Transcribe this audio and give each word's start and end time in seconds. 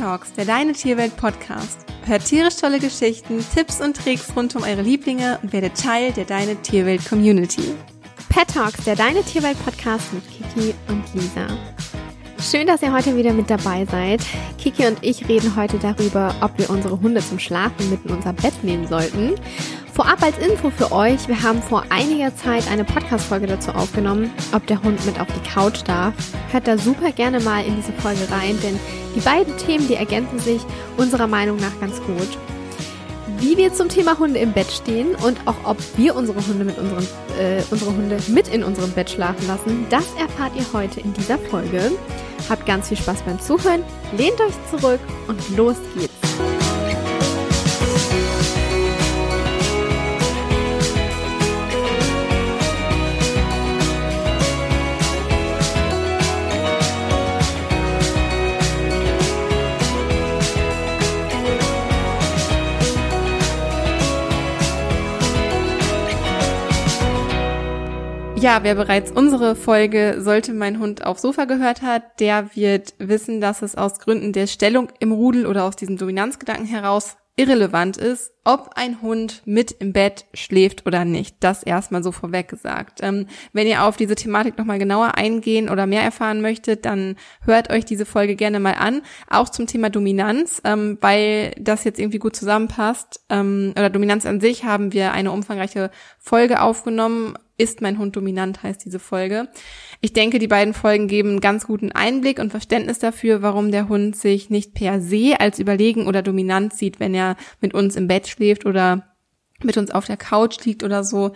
Talks, 0.00 0.32
der 0.32 0.46
Deine 0.46 0.72
Tierwelt 0.72 1.14
Podcast. 1.18 1.84
Hört 2.06 2.24
tierisch 2.24 2.56
tolle 2.56 2.78
Geschichten, 2.78 3.44
Tipps 3.54 3.82
und 3.82 3.94
Tricks 3.94 4.34
rund 4.34 4.56
um 4.56 4.62
eure 4.62 4.80
Lieblinge 4.80 5.38
und 5.42 5.52
werdet 5.52 5.76
Teil 5.76 6.10
der 6.12 6.24
Deine 6.24 6.56
Tierwelt 6.56 7.06
Community. 7.06 7.74
Pet 8.30 8.48
Talks, 8.48 8.84
der 8.84 8.96
Deine 8.96 9.22
Tierwelt 9.22 9.62
Podcast 9.62 10.10
mit 10.14 10.22
Kiki 10.30 10.74
und 10.88 11.04
Lisa. 11.12 11.46
Schön, 12.40 12.66
dass 12.66 12.80
ihr 12.80 12.94
heute 12.94 13.14
wieder 13.14 13.34
mit 13.34 13.50
dabei 13.50 13.84
seid. 13.84 14.22
Kiki 14.56 14.86
und 14.86 14.96
ich 15.02 15.28
reden 15.28 15.54
heute 15.54 15.76
darüber, 15.76 16.34
ob 16.40 16.56
wir 16.56 16.70
unsere 16.70 16.98
Hunde 16.98 17.20
zum 17.20 17.38
Schlafen 17.38 17.90
mit 17.90 18.02
in 18.06 18.12
unser 18.12 18.32
Bett 18.32 18.54
nehmen 18.64 18.88
sollten. 18.88 19.34
Vorab 19.92 20.22
als 20.22 20.38
Info 20.38 20.70
für 20.70 20.92
euch, 20.92 21.28
wir 21.28 21.42
haben 21.42 21.60
vor 21.62 21.84
einiger 21.90 22.34
Zeit 22.34 22.70
eine 22.70 22.84
Podcast-Folge 22.84 23.46
dazu 23.46 23.72
aufgenommen, 23.72 24.30
ob 24.52 24.66
der 24.66 24.82
Hund 24.82 25.04
mit 25.04 25.20
auf 25.20 25.28
die 25.28 25.48
Couch 25.48 25.82
darf. 25.84 26.14
Hört 26.52 26.66
da 26.66 26.78
super 26.78 27.12
gerne 27.12 27.40
mal 27.40 27.64
in 27.64 27.76
diese 27.76 27.92
Folge 27.94 28.30
rein, 28.30 28.58
denn 28.62 28.78
die 29.14 29.20
beiden 29.20 29.56
Themen, 29.58 29.88
die 29.88 29.96
ergänzen 29.96 30.38
sich 30.38 30.62
unserer 30.96 31.26
Meinung 31.26 31.56
nach 31.56 31.78
ganz 31.80 32.00
gut 32.02 32.28
wie 33.40 33.56
wir 33.56 33.72
zum 33.72 33.88
Thema 33.88 34.18
Hunde 34.18 34.38
im 34.38 34.52
Bett 34.52 34.70
stehen 34.70 35.14
und 35.14 35.38
auch 35.46 35.56
ob 35.64 35.78
wir 35.96 36.14
unsere 36.14 36.46
Hunde 36.46 36.64
mit 36.64 36.78
unseren, 36.78 37.06
äh, 37.38 37.62
unsere 37.70 37.90
Hunde 37.90 38.18
mit 38.28 38.48
in 38.48 38.62
unserem 38.62 38.92
Bett 38.92 39.10
schlafen 39.10 39.46
lassen, 39.46 39.86
das 39.88 40.04
erfahrt 40.18 40.52
ihr 40.56 40.66
heute 40.72 41.00
in 41.00 41.12
dieser 41.14 41.38
Folge. 41.38 41.90
Habt 42.48 42.66
ganz 42.66 42.88
viel 42.88 42.98
Spaß 42.98 43.22
beim 43.22 43.40
Zuhören, 43.40 43.82
lehnt 44.16 44.40
euch 44.40 44.54
zurück 44.70 45.00
und 45.26 45.56
los 45.56 45.76
geht's. 45.96 46.29
Ja, 68.40 68.60
wer 68.62 68.74
bereits 68.74 69.12
unsere 69.12 69.54
Folge 69.54 70.16
Sollte 70.18 70.54
mein 70.54 70.78
Hund 70.78 71.04
aufs 71.04 71.20
Sofa 71.20 71.44
gehört 71.44 71.82
hat, 71.82 72.20
der 72.20 72.56
wird 72.56 72.94
wissen, 72.96 73.42
dass 73.42 73.60
es 73.60 73.76
aus 73.76 73.98
Gründen 73.98 74.32
der 74.32 74.46
Stellung 74.46 74.88
im 74.98 75.12
Rudel 75.12 75.44
oder 75.44 75.64
aus 75.64 75.76
diesem 75.76 75.98
Dominanzgedanken 75.98 76.64
heraus 76.64 77.18
irrelevant 77.36 77.98
ist, 77.98 78.32
ob 78.44 78.70
ein 78.76 79.02
Hund 79.02 79.42
mit 79.44 79.72
im 79.72 79.92
Bett 79.92 80.24
schläft 80.32 80.86
oder 80.86 81.04
nicht. 81.04 81.36
Das 81.40 81.62
erstmal 81.62 82.02
so 82.02 82.12
vorweg 82.12 82.48
gesagt. 82.48 83.00
Ähm, 83.02 83.26
wenn 83.52 83.66
ihr 83.66 83.84
auf 83.84 83.96
diese 83.96 84.14
Thematik 84.14 84.56
nochmal 84.56 84.78
genauer 84.78 85.16
eingehen 85.16 85.68
oder 85.68 85.86
mehr 85.86 86.02
erfahren 86.02 86.40
möchtet, 86.40 86.86
dann 86.86 87.16
hört 87.44 87.70
euch 87.70 87.84
diese 87.84 88.06
Folge 88.06 88.36
gerne 88.36 88.58
mal 88.58 88.74
an. 88.74 89.02
Auch 89.28 89.50
zum 89.50 89.66
Thema 89.66 89.90
Dominanz, 89.90 90.62
ähm, 90.64 90.96
weil 91.02 91.52
das 91.58 91.84
jetzt 91.84 92.00
irgendwie 92.00 92.18
gut 92.18 92.36
zusammenpasst. 92.36 93.20
Ähm, 93.28 93.72
oder 93.76 93.90
Dominanz 93.90 94.24
an 94.24 94.40
sich 94.40 94.64
haben 94.64 94.92
wir 94.92 95.12
eine 95.12 95.30
umfangreiche 95.30 95.90
Folge 96.18 96.62
aufgenommen 96.62 97.34
ist 97.60 97.80
mein 97.80 97.98
Hund 97.98 98.16
dominant, 98.16 98.62
heißt 98.62 98.84
diese 98.84 98.98
Folge. 98.98 99.48
Ich 100.00 100.12
denke, 100.12 100.38
die 100.38 100.48
beiden 100.48 100.74
Folgen 100.74 101.08
geben 101.08 101.30
einen 101.30 101.40
ganz 101.40 101.66
guten 101.66 101.92
Einblick 101.92 102.38
und 102.38 102.50
Verständnis 102.50 102.98
dafür, 102.98 103.42
warum 103.42 103.70
der 103.70 103.88
Hund 103.88 104.16
sich 104.16 104.48
nicht 104.48 104.74
per 104.74 105.00
se 105.00 105.36
als 105.38 105.58
überlegen 105.58 106.06
oder 106.06 106.22
dominant 106.22 106.72
sieht, 106.74 107.00
wenn 107.00 107.14
er 107.14 107.36
mit 107.60 107.74
uns 107.74 107.96
im 107.96 108.08
Bett 108.08 108.26
schläft 108.28 108.64
oder 108.64 109.06
mit 109.62 109.76
uns 109.76 109.90
auf 109.90 110.06
der 110.06 110.16
Couch 110.16 110.64
liegt 110.64 110.82
oder 110.82 111.04
so. 111.04 111.32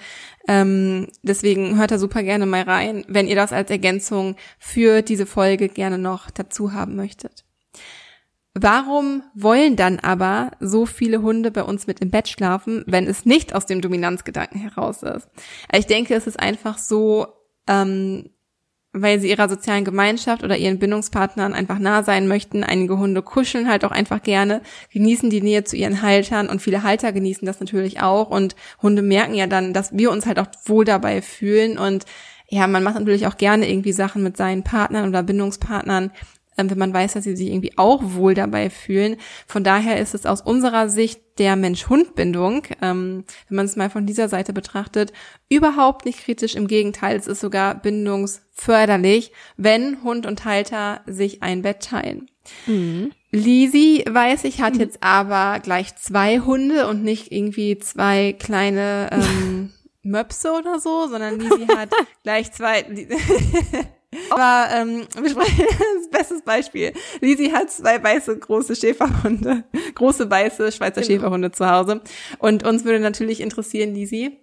Ähm, 0.48 1.08
deswegen 1.22 1.78
hört 1.78 1.90
da 1.90 1.98
super 1.98 2.22
gerne 2.22 2.46
mal 2.46 2.62
rein, 2.62 3.04
wenn 3.06 3.28
ihr 3.28 3.36
das 3.36 3.52
als 3.52 3.70
Ergänzung 3.70 4.36
für 4.58 5.02
diese 5.02 5.26
Folge 5.26 5.68
gerne 5.68 5.98
noch 5.98 6.30
dazu 6.30 6.72
haben 6.72 6.96
möchtet. 6.96 7.44
Warum 8.56 9.24
wollen 9.34 9.74
dann 9.74 9.98
aber 9.98 10.52
so 10.60 10.86
viele 10.86 11.22
Hunde 11.22 11.50
bei 11.50 11.64
uns 11.64 11.88
mit 11.88 11.98
im 11.98 12.10
Bett 12.10 12.28
schlafen, 12.28 12.84
wenn 12.86 13.08
es 13.08 13.26
nicht 13.26 13.52
aus 13.52 13.66
dem 13.66 13.80
Dominanzgedanken 13.80 14.60
heraus 14.60 15.02
ist? 15.02 15.28
Ich 15.72 15.86
denke, 15.86 16.14
es 16.14 16.28
ist 16.28 16.38
einfach 16.38 16.78
so, 16.78 17.26
ähm, 17.66 18.30
weil 18.92 19.18
sie 19.18 19.28
ihrer 19.28 19.48
sozialen 19.48 19.84
Gemeinschaft 19.84 20.44
oder 20.44 20.56
ihren 20.56 20.78
Bindungspartnern 20.78 21.52
einfach 21.52 21.80
nah 21.80 22.04
sein 22.04 22.28
möchten. 22.28 22.62
Einige 22.62 22.96
Hunde 22.96 23.22
kuscheln 23.22 23.68
halt 23.68 23.84
auch 23.84 23.90
einfach 23.90 24.22
gerne, 24.22 24.62
genießen 24.92 25.30
die 25.30 25.42
Nähe 25.42 25.64
zu 25.64 25.74
ihren 25.76 26.00
Haltern 26.00 26.48
und 26.48 26.62
viele 26.62 26.84
Halter 26.84 27.12
genießen 27.12 27.44
das 27.44 27.58
natürlich 27.58 28.02
auch 28.02 28.30
und 28.30 28.54
Hunde 28.80 29.02
merken 29.02 29.34
ja 29.34 29.48
dann, 29.48 29.72
dass 29.72 29.98
wir 29.98 30.12
uns 30.12 30.26
halt 30.26 30.38
auch 30.38 30.46
wohl 30.66 30.84
dabei 30.84 31.22
fühlen 31.22 31.76
und 31.76 32.04
ja, 32.48 32.68
man 32.68 32.84
macht 32.84 32.94
natürlich 32.94 33.26
auch 33.26 33.36
gerne 33.36 33.68
irgendwie 33.68 33.92
Sachen 33.92 34.22
mit 34.22 34.36
seinen 34.36 34.62
Partnern 34.62 35.08
oder 35.08 35.24
Bindungspartnern, 35.24 36.12
wenn 36.56 36.78
man 36.78 36.94
weiß, 36.94 37.14
dass 37.14 37.24
sie 37.24 37.36
sich 37.36 37.48
irgendwie 37.48 37.76
auch 37.76 38.00
wohl 38.02 38.34
dabei 38.34 38.70
fühlen. 38.70 39.16
Von 39.46 39.64
daher 39.64 39.98
ist 39.98 40.14
es 40.14 40.26
aus 40.26 40.40
unserer 40.40 40.88
Sicht 40.88 41.20
der 41.38 41.56
Mensch-Hund-Bindung, 41.56 42.62
ähm, 42.80 43.24
wenn 43.48 43.56
man 43.56 43.66
es 43.66 43.76
mal 43.76 43.90
von 43.90 44.06
dieser 44.06 44.28
Seite 44.28 44.52
betrachtet, 44.52 45.12
überhaupt 45.48 46.04
nicht 46.04 46.20
kritisch. 46.20 46.54
Im 46.54 46.68
Gegenteil, 46.68 47.16
es 47.16 47.26
ist 47.26 47.40
sogar 47.40 47.74
bindungsförderlich, 47.74 49.32
wenn 49.56 50.02
Hund 50.02 50.26
und 50.26 50.44
Halter 50.44 51.00
sich 51.06 51.42
ein 51.42 51.62
Bett 51.62 51.80
teilen. 51.82 52.30
Mhm. 52.66 53.12
Lisi, 53.30 54.04
weiß 54.08 54.44
ich, 54.44 54.60
hat 54.60 54.74
mhm. 54.74 54.80
jetzt 54.80 55.02
aber 55.02 55.58
gleich 55.60 55.96
zwei 55.96 56.38
Hunde 56.38 56.86
und 56.86 57.02
nicht 57.02 57.32
irgendwie 57.32 57.78
zwei 57.78 58.32
kleine 58.38 59.10
ähm, 59.10 59.72
Möpse 60.02 60.52
oder 60.52 60.78
so, 60.78 61.08
sondern 61.08 61.38
Lisi 61.40 61.66
hat 61.66 61.90
gleich 62.22 62.52
zwei. 62.52 62.84
Aber 64.30 64.68
ähm, 64.74 65.06
das 65.14 66.10
bestes 66.10 66.42
Beispiel. 66.42 66.92
Lisi 67.20 67.50
hat 67.50 67.70
zwei 67.70 68.02
weiße 68.02 68.38
große 68.38 68.76
Schäferhunde, 68.76 69.64
große 69.94 70.30
weiße 70.30 70.72
Schweizer 70.72 71.02
genau. 71.02 71.14
Schäferhunde 71.14 71.52
zu 71.52 71.68
Hause. 71.70 72.02
Und 72.38 72.64
uns 72.64 72.84
würde 72.84 73.00
natürlich 73.00 73.40
interessieren, 73.40 73.94
Lisi, 73.94 74.38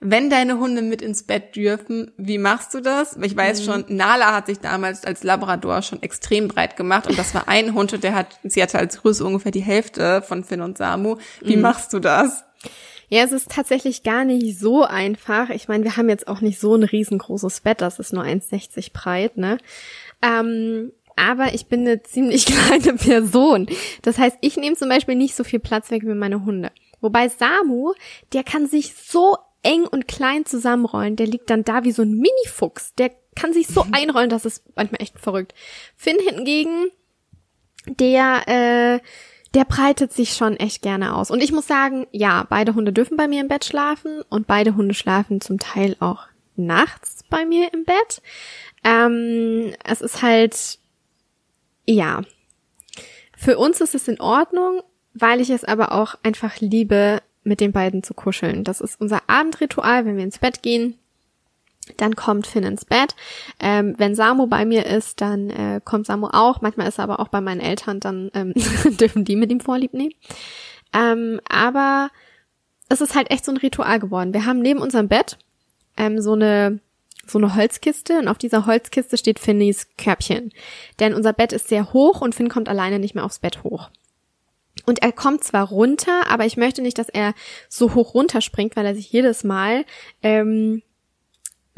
wenn 0.00 0.28
deine 0.28 0.58
Hunde 0.58 0.82
mit 0.82 1.00
ins 1.00 1.22
Bett 1.22 1.56
dürfen, 1.56 2.12
wie 2.18 2.38
machst 2.38 2.74
du 2.74 2.80
das? 2.80 3.16
Ich 3.22 3.36
weiß 3.36 3.60
mhm. 3.60 3.64
schon, 3.64 3.84
Nala 3.88 4.34
hat 4.34 4.46
sich 4.46 4.58
damals 4.60 5.04
als 5.04 5.22
Labrador 5.22 5.82
schon 5.82 6.02
extrem 6.02 6.48
breit 6.48 6.76
gemacht 6.76 7.06
und 7.06 7.18
das 7.18 7.34
war 7.34 7.48
ein 7.48 7.74
Hund 7.74 7.92
und 7.92 8.04
der 8.04 8.14
hat, 8.14 8.38
sie 8.44 8.62
hatte 8.62 8.78
als 8.78 9.00
Größe 9.00 9.24
ungefähr 9.24 9.52
die 9.52 9.60
Hälfte 9.60 10.22
von 10.22 10.44
Finn 10.44 10.60
und 10.60 10.78
Samu. 10.78 11.16
Wie 11.40 11.56
mhm. 11.56 11.62
machst 11.62 11.92
du 11.92 11.98
das? 11.98 12.44
Ja, 13.08 13.22
es 13.22 13.32
ist 13.32 13.50
tatsächlich 13.50 14.02
gar 14.02 14.24
nicht 14.24 14.58
so 14.58 14.84
einfach. 14.84 15.50
Ich 15.50 15.68
meine, 15.68 15.84
wir 15.84 15.96
haben 15.96 16.08
jetzt 16.08 16.26
auch 16.28 16.40
nicht 16.40 16.58
so 16.58 16.74
ein 16.74 16.82
riesengroßes 16.82 17.60
Bett, 17.60 17.80
das 17.80 17.98
ist 17.98 18.12
nur 18.12 18.24
1,60 18.24 18.92
breit, 18.92 19.36
ne? 19.36 19.58
Ähm, 20.22 20.92
aber 21.16 21.54
ich 21.54 21.66
bin 21.66 21.80
eine 21.80 22.02
ziemlich 22.02 22.46
kleine 22.46 22.94
Person. 22.94 23.68
Das 24.02 24.18
heißt, 24.18 24.38
ich 24.40 24.56
nehme 24.56 24.76
zum 24.76 24.88
Beispiel 24.88 25.14
nicht 25.14 25.34
so 25.34 25.44
viel 25.44 25.60
Platz 25.60 25.90
weg 25.90 26.02
wie 26.04 26.14
meine 26.14 26.44
Hunde. 26.44 26.70
Wobei 27.00 27.28
Samu, 27.28 27.92
der 28.32 28.42
kann 28.42 28.66
sich 28.66 28.94
so 28.94 29.36
eng 29.62 29.84
und 29.84 30.08
klein 30.08 30.44
zusammenrollen, 30.44 31.16
der 31.16 31.26
liegt 31.26 31.50
dann 31.50 31.64
da 31.64 31.84
wie 31.84 31.92
so 31.92 32.02
ein 32.02 32.12
Minifuchs. 32.12 32.94
Der 32.94 33.10
kann 33.34 33.52
sich 33.52 33.66
so 33.66 33.84
einrollen, 33.92 34.30
das 34.30 34.44
ist 34.44 34.64
manchmal 34.74 35.02
echt 35.02 35.18
verrückt. 35.18 35.54
Finn 35.96 36.16
hingegen, 36.18 36.90
der 37.86 38.48
äh, 38.48 39.00
der 39.54 39.64
breitet 39.64 40.12
sich 40.12 40.34
schon 40.34 40.56
echt 40.56 40.82
gerne 40.82 41.14
aus. 41.14 41.30
Und 41.30 41.42
ich 41.42 41.52
muss 41.52 41.66
sagen, 41.66 42.06
ja, 42.12 42.46
beide 42.48 42.74
Hunde 42.74 42.92
dürfen 42.92 43.16
bei 43.16 43.28
mir 43.28 43.40
im 43.40 43.48
Bett 43.48 43.64
schlafen 43.64 44.22
und 44.28 44.46
beide 44.46 44.76
Hunde 44.76 44.94
schlafen 44.94 45.40
zum 45.40 45.58
Teil 45.58 45.96
auch 46.00 46.26
nachts 46.56 47.24
bei 47.30 47.44
mir 47.44 47.72
im 47.72 47.84
Bett. 47.84 48.22
Ähm, 48.84 49.74
es 49.84 50.00
ist 50.00 50.22
halt, 50.22 50.78
ja, 51.86 52.22
für 53.36 53.58
uns 53.58 53.80
ist 53.80 53.94
es 53.94 54.08
in 54.08 54.20
Ordnung, 54.20 54.82
weil 55.14 55.40
ich 55.40 55.50
es 55.50 55.64
aber 55.64 55.92
auch 55.92 56.16
einfach 56.22 56.60
liebe, 56.60 57.22
mit 57.42 57.60
den 57.60 57.72
beiden 57.72 58.02
zu 58.02 58.12
kuscheln. 58.12 58.64
Das 58.64 58.80
ist 58.80 59.00
unser 59.00 59.22
Abendritual, 59.28 60.04
wenn 60.04 60.16
wir 60.16 60.24
ins 60.24 60.38
Bett 60.38 60.62
gehen. 60.62 60.98
Dann 61.96 62.16
kommt 62.16 62.46
Finn 62.46 62.64
ins 62.64 62.84
Bett. 62.84 63.14
Ähm, 63.60 63.94
wenn 63.98 64.14
Samu 64.14 64.46
bei 64.46 64.64
mir 64.64 64.86
ist, 64.86 65.20
dann 65.20 65.50
äh, 65.50 65.80
kommt 65.84 66.06
Samu 66.06 66.28
auch. 66.32 66.60
Manchmal 66.60 66.88
ist 66.88 66.98
er 66.98 67.04
aber 67.04 67.20
auch 67.20 67.28
bei 67.28 67.40
meinen 67.40 67.60
Eltern, 67.60 68.00
dann 68.00 68.30
ähm, 68.34 68.52
dürfen 69.00 69.24
die 69.24 69.36
mit 69.36 69.50
ihm 69.50 69.60
Vorlieb 69.60 69.94
nehmen. 69.94 70.14
Ähm, 70.92 71.40
aber 71.48 72.10
es 72.88 73.00
ist 73.00 73.14
halt 73.14 73.30
echt 73.30 73.44
so 73.44 73.52
ein 73.52 73.58
Ritual 73.58 73.98
geworden. 73.98 74.34
Wir 74.34 74.46
haben 74.46 74.60
neben 74.60 74.80
unserem 74.80 75.08
Bett 75.08 75.38
ähm, 75.96 76.20
so 76.20 76.32
eine 76.32 76.80
so 77.28 77.38
eine 77.38 77.56
Holzkiste 77.56 78.20
und 78.20 78.28
auf 78.28 78.38
dieser 78.38 78.66
Holzkiste 78.66 79.16
steht 79.16 79.40
Finneys 79.40 79.88
Körbchen. 79.98 80.52
Denn 81.00 81.12
unser 81.12 81.32
Bett 81.32 81.52
ist 81.52 81.66
sehr 81.68 81.92
hoch 81.92 82.20
und 82.20 82.36
Finn 82.36 82.48
kommt 82.48 82.68
alleine 82.68 83.00
nicht 83.00 83.16
mehr 83.16 83.24
aufs 83.24 83.40
Bett 83.40 83.64
hoch. 83.64 83.90
Und 84.84 85.02
er 85.02 85.10
kommt 85.10 85.42
zwar 85.42 85.68
runter, 85.68 86.30
aber 86.30 86.44
ich 86.44 86.56
möchte 86.56 86.82
nicht, 86.82 86.98
dass 86.98 87.08
er 87.08 87.34
so 87.68 87.94
hoch 87.94 88.14
runterspringt, 88.14 88.76
weil 88.76 88.86
er 88.86 88.94
sich 88.94 89.10
jedes 89.10 89.42
Mal 89.42 89.84
ähm, 90.22 90.82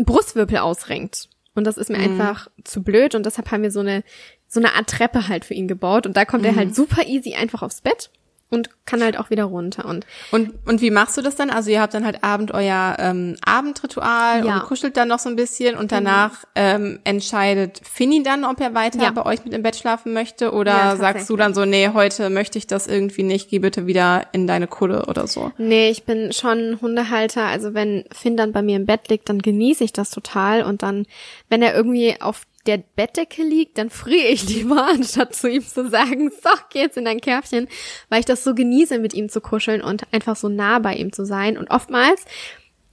Brustwirbel 0.05 0.59
ausrenkt. 0.59 1.29
Und 1.55 1.65
das 1.65 1.77
ist 1.77 1.91
mir 1.91 1.99
mhm. 1.99 2.21
einfach 2.21 2.49
zu 2.65 2.83
blöd 2.83 3.15
und 3.15 3.27
deshalb 3.27 3.51
haben 3.51 3.63
wir 3.63 3.71
so 3.71 3.81
eine, 3.81 4.05
so 4.47 4.61
eine 4.61 4.75
Art 4.75 4.89
Treppe 4.89 5.29
halt 5.29 5.45
für 5.45 5.55
ihn 5.55 5.67
gebaut 5.67 6.07
und 6.07 6.17
da 6.17 6.25
kommt 6.25 6.45
mhm. 6.45 6.51
er 6.51 6.57
halt 6.57 6.75
super 6.75 7.07
easy 7.07 7.35
einfach 7.35 7.63
aufs 7.63 7.81
Bett. 7.81 8.11
Und 8.51 8.71
kann 8.87 9.03
halt 9.03 9.19
auch 9.19 9.29
wieder 9.29 9.45
runter. 9.45 9.85
Und, 9.85 10.07
und, 10.31 10.55
und 10.67 10.81
wie 10.81 10.91
machst 10.91 11.17
du 11.17 11.23
das 11.23 11.37
dann? 11.37 11.51
Also 11.51 11.71
ihr 11.71 11.83
habt 11.83 11.93
dann 11.93 12.07
halt 12.07 12.25
Abend 12.25 12.53
euer 12.53 12.97
ähm, 12.99 13.37
Abendritual 13.45 14.45
ja. 14.45 14.55
und 14.55 14.63
kuschelt 14.63 14.97
dann 14.97 15.09
noch 15.09 15.19
so 15.19 15.29
ein 15.29 15.37
bisschen 15.37 15.77
und 15.77 15.93
danach 15.93 16.31
mhm. 16.31 16.47
ähm, 16.55 17.01
entscheidet 17.05 17.81
Finny 17.85 18.23
dann, 18.23 18.45
ob 18.45 18.61
er 18.61 18.75
weiter 18.75 19.03
ja. 19.03 19.11
bei 19.11 19.27
euch 19.27 19.45
mit 19.45 19.53
im 19.53 19.63
Bett 19.63 19.77
schlafen 19.77 20.15
möchte 20.15 20.53
oder 20.53 20.73
ja, 20.73 20.97
sagst 20.97 21.29
du 21.29 21.37
dann 21.37 21.53
so, 21.53 21.67
nee, 21.67 21.91
heute 21.93 22.31
möchte 22.31 22.57
ich 22.57 22.67
das 22.67 22.87
irgendwie 22.87 23.23
nicht, 23.23 23.51
geh 23.51 23.59
bitte 23.59 23.87
wieder 23.87 24.27
in 24.33 24.47
deine 24.47 24.67
Kulle 24.67 25.07
oder 25.07 25.27
so? 25.27 25.53
Nee, 25.59 25.91
ich 25.91 26.05
bin 26.05 26.33
schon 26.33 26.79
Hundehalter. 26.81 27.45
Also 27.45 27.75
wenn 27.75 28.05
Finn 28.13 28.37
dann 28.37 28.53
bei 28.53 28.63
mir 28.63 28.77
im 28.77 28.87
Bett 28.87 29.09
liegt, 29.09 29.29
dann 29.29 29.41
genieße 29.41 29.85
ich 29.85 29.93
das 29.93 30.11
total 30.11 30.63
und 30.63 30.83
dann, 30.83 31.07
wenn 31.51 31.61
er 31.61 31.75
irgendwie 31.75 32.21
auf 32.21 32.47
der 32.67 32.79
Bettdecke 32.79 33.43
liegt, 33.43 33.79
dann 33.79 33.91
friere 33.91 34.29
ich 34.29 34.49
lieber, 34.49 34.87
anstatt 34.89 35.35
zu 35.35 35.49
ihm 35.49 35.67
zu 35.67 35.89
sagen, 35.89 36.31
so, 36.31 36.51
geh 36.71 36.81
jetzt 36.81 36.97
in 36.97 37.05
dein 37.05 37.21
Körbchen, 37.21 37.69
weil 38.09 38.21
ich 38.21 38.27
das 38.27 38.45
so 38.45 38.55
genieße, 38.55 38.99
mit 38.99 39.15
ihm 39.15 39.29
zu 39.29 39.41
kuscheln 39.41 39.83
und 39.83 40.13
einfach 40.13 40.37
so 40.37 40.49
nah 40.49 40.79
bei 40.79 40.95
ihm 40.95 41.13
zu 41.13 41.25
sein. 41.25 41.57
Und 41.57 41.71
oftmals, 41.71 42.25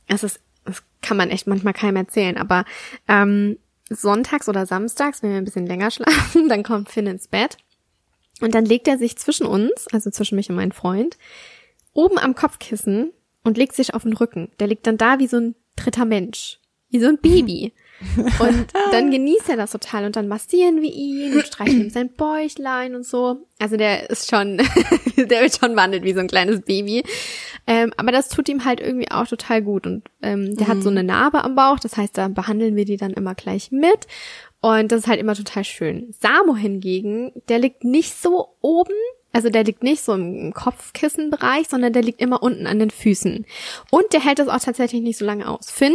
es 0.08 0.24
ist, 0.24 0.40
das 0.64 0.84
kann 1.02 1.18
man 1.18 1.30
echt 1.30 1.48
manchmal 1.48 1.74
keinem 1.74 1.98
erzählen, 1.98 2.38
aber 2.38 2.66
ähm, 3.08 3.58
sonntags 3.90 4.50
oder 4.50 4.66
samstags, 4.66 5.22
wenn 5.22 5.32
wir 5.32 5.38
ein 5.38 5.46
bisschen 5.46 5.68
länger 5.68 5.92
schlafen, 5.92 6.50
dann 6.50 6.64
kommt 6.64 6.90
Finn 6.90 7.08
ins 7.08 7.28
Bett 7.28 7.58
und 8.42 8.54
dann 8.54 8.66
legt 8.66 8.88
er 8.88 8.98
sich 8.98 9.18
zwischen 9.18 9.46
uns, 9.46 9.88
also 9.92 10.10
zwischen 10.10 10.36
mich 10.36 10.50
und 10.50 10.56
meinen 10.56 10.72
Freund, 10.72 11.18
oben 11.94 12.18
am 12.18 12.36
Kopfkissen 12.36 13.12
und 13.44 13.58
legt 13.58 13.76
sich 13.76 13.94
auf 13.94 14.04
den 14.04 14.14
Rücken. 14.14 14.52
Der 14.60 14.68
liegt 14.68 14.86
dann 14.88 14.98
da 14.98 15.20
wie 15.20 15.28
so 15.28 15.38
ein 15.38 15.56
dritter 15.76 16.06
Mensch, 16.06 16.60
wie 16.90 17.00
so 17.00 17.08
ein 17.08 17.18
Baby. 17.18 17.74
Und 18.40 18.68
dann 18.92 19.12
genießt 19.12 19.50
er 19.50 19.58
das 19.58 19.72
total 19.72 20.06
und 20.06 20.16
dann 20.16 20.28
massieren 20.28 20.82
wir 20.82 20.92
ihn 20.92 21.34
und 21.34 21.46
streichen 21.46 21.82
ihm 21.82 21.90
sein 21.90 22.10
Bäuchlein 22.10 22.96
und 22.96 23.06
so. 23.06 23.46
Also 23.60 23.78
der 23.78 24.10
ist 24.10 24.30
schon, 24.30 24.58
der 25.18 25.42
wird 25.42 25.58
schon 25.58 25.76
wandelt 25.76 26.04
wie 26.04 26.14
so 26.14 26.20
ein 26.20 26.28
kleines 26.28 26.62
Baby. 26.62 27.04
Ähm, 27.68 27.94
aber 27.98 28.12
das 28.12 28.30
tut 28.30 28.48
ihm 28.50 28.66
halt 28.66 28.80
irgendwie 28.80 29.10
auch 29.10 29.28
total 29.28 29.62
gut 29.62 29.88
und 29.88 30.04
ähm, 30.22 30.56
der 30.56 30.68
mhm. 30.68 30.72
hat 30.72 30.84
so 30.84 30.92
mhm. 30.92 30.98
eine 30.98 31.08
Narbe 31.08 31.44
am 31.44 31.56
Bauch, 31.56 31.80
das 31.80 31.98
heißt, 31.98 32.18
da 32.18 32.28
behandeln 32.28 32.76
wir 32.76 32.86
die 32.86 32.98
dann 32.98 33.14
immer 33.14 33.34
gleich 33.34 33.72
mit. 33.72 34.08
Und 34.62 34.92
das 34.92 35.02
ist 35.02 35.08
halt 35.08 35.20
immer 35.20 35.36
total 35.36 35.64
schön. 35.64 36.14
Samo 36.20 36.56
hingegen, 36.56 37.32
der 37.50 37.60
liegt 37.60 37.84
nicht 37.84 38.20
so 38.20 38.56
oben, 38.62 38.94
also 39.32 39.50
der 39.50 39.64
liegt 39.64 39.84
nicht 39.84 40.02
so 40.02 40.14
im 40.14 40.54
Kopfkissenbereich, 40.54 41.68
sondern 41.68 41.94
der 41.94 42.02
liegt 42.02 42.22
immer 42.22 42.42
unten 42.42 42.68
an 42.68 42.80
den 42.80 42.90
Füßen. 42.90 43.46
Und 43.92 44.14
der 44.14 44.24
hält 44.24 44.40
das 44.40 44.48
auch 44.48 44.60
tatsächlich 44.60 45.02
nicht 45.02 45.18
so 45.18 45.26
lange 45.26 45.48
aus. 45.50 45.70
Finn, 45.70 45.94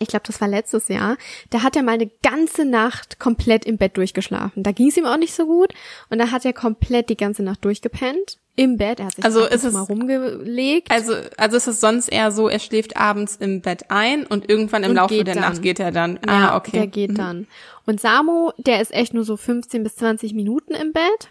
ich 0.00 0.08
glaube, 0.08 0.24
das 0.26 0.40
war 0.40 0.48
letztes 0.48 0.88
Jahr, 0.88 1.16
da 1.50 1.62
hat 1.62 1.76
er 1.76 1.82
mal 1.82 1.92
eine 1.92 2.10
ganze 2.22 2.64
Nacht 2.64 3.20
komplett 3.20 3.64
im 3.64 3.76
Bett 3.76 3.96
durchgeschlafen. 3.96 4.62
Da 4.62 4.72
ging 4.72 4.88
es 4.88 4.96
ihm 4.96 5.06
auch 5.06 5.16
nicht 5.16 5.34
so 5.34 5.46
gut 5.46 5.72
und 6.10 6.18
da 6.18 6.32
hat 6.32 6.44
er 6.44 6.52
komplett 6.52 7.08
die 7.08 7.16
ganze 7.16 7.44
Nacht 7.44 7.64
durchgepennt 7.64 8.38
im 8.56 8.78
Bett. 8.78 8.98
Er 8.98 9.06
hat 9.06 9.14
sich 9.14 9.24
also 9.24 9.44
ist 9.44 9.64
es, 9.64 9.72
mal 9.72 9.82
rumgelegt. 9.82 10.90
Also 10.90 11.14
also 11.36 11.56
ist 11.56 11.68
es 11.68 11.80
sonst 11.80 12.08
eher 12.08 12.32
so, 12.32 12.48
er 12.48 12.58
schläft 12.58 12.96
abends 12.96 13.36
im 13.36 13.60
Bett 13.60 13.90
ein 13.90 14.26
und 14.26 14.48
irgendwann 14.48 14.82
im 14.82 14.90
und 14.90 14.96
Laufe 14.96 15.22
der 15.22 15.34
dann. 15.34 15.42
Nacht 15.42 15.62
geht 15.62 15.78
er 15.78 15.92
dann. 15.92 16.18
Ja, 16.26 16.50
ah, 16.50 16.56
okay. 16.56 16.72
Der 16.72 16.86
geht 16.88 17.12
mhm. 17.12 17.16
dann. 17.16 17.46
Und 17.84 18.00
Samo, 18.00 18.52
der 18.58 18.80
ist 18.80 18.92
echt 18.92 19.14
nur 19.14 19.24
so 19.24 19.36
15 19.36 19.84
bis 19.84 19.96
20 19.96 20.34
Minuten 20.34 20.74
im 20.74 20.92
Bett. 20.92 21.28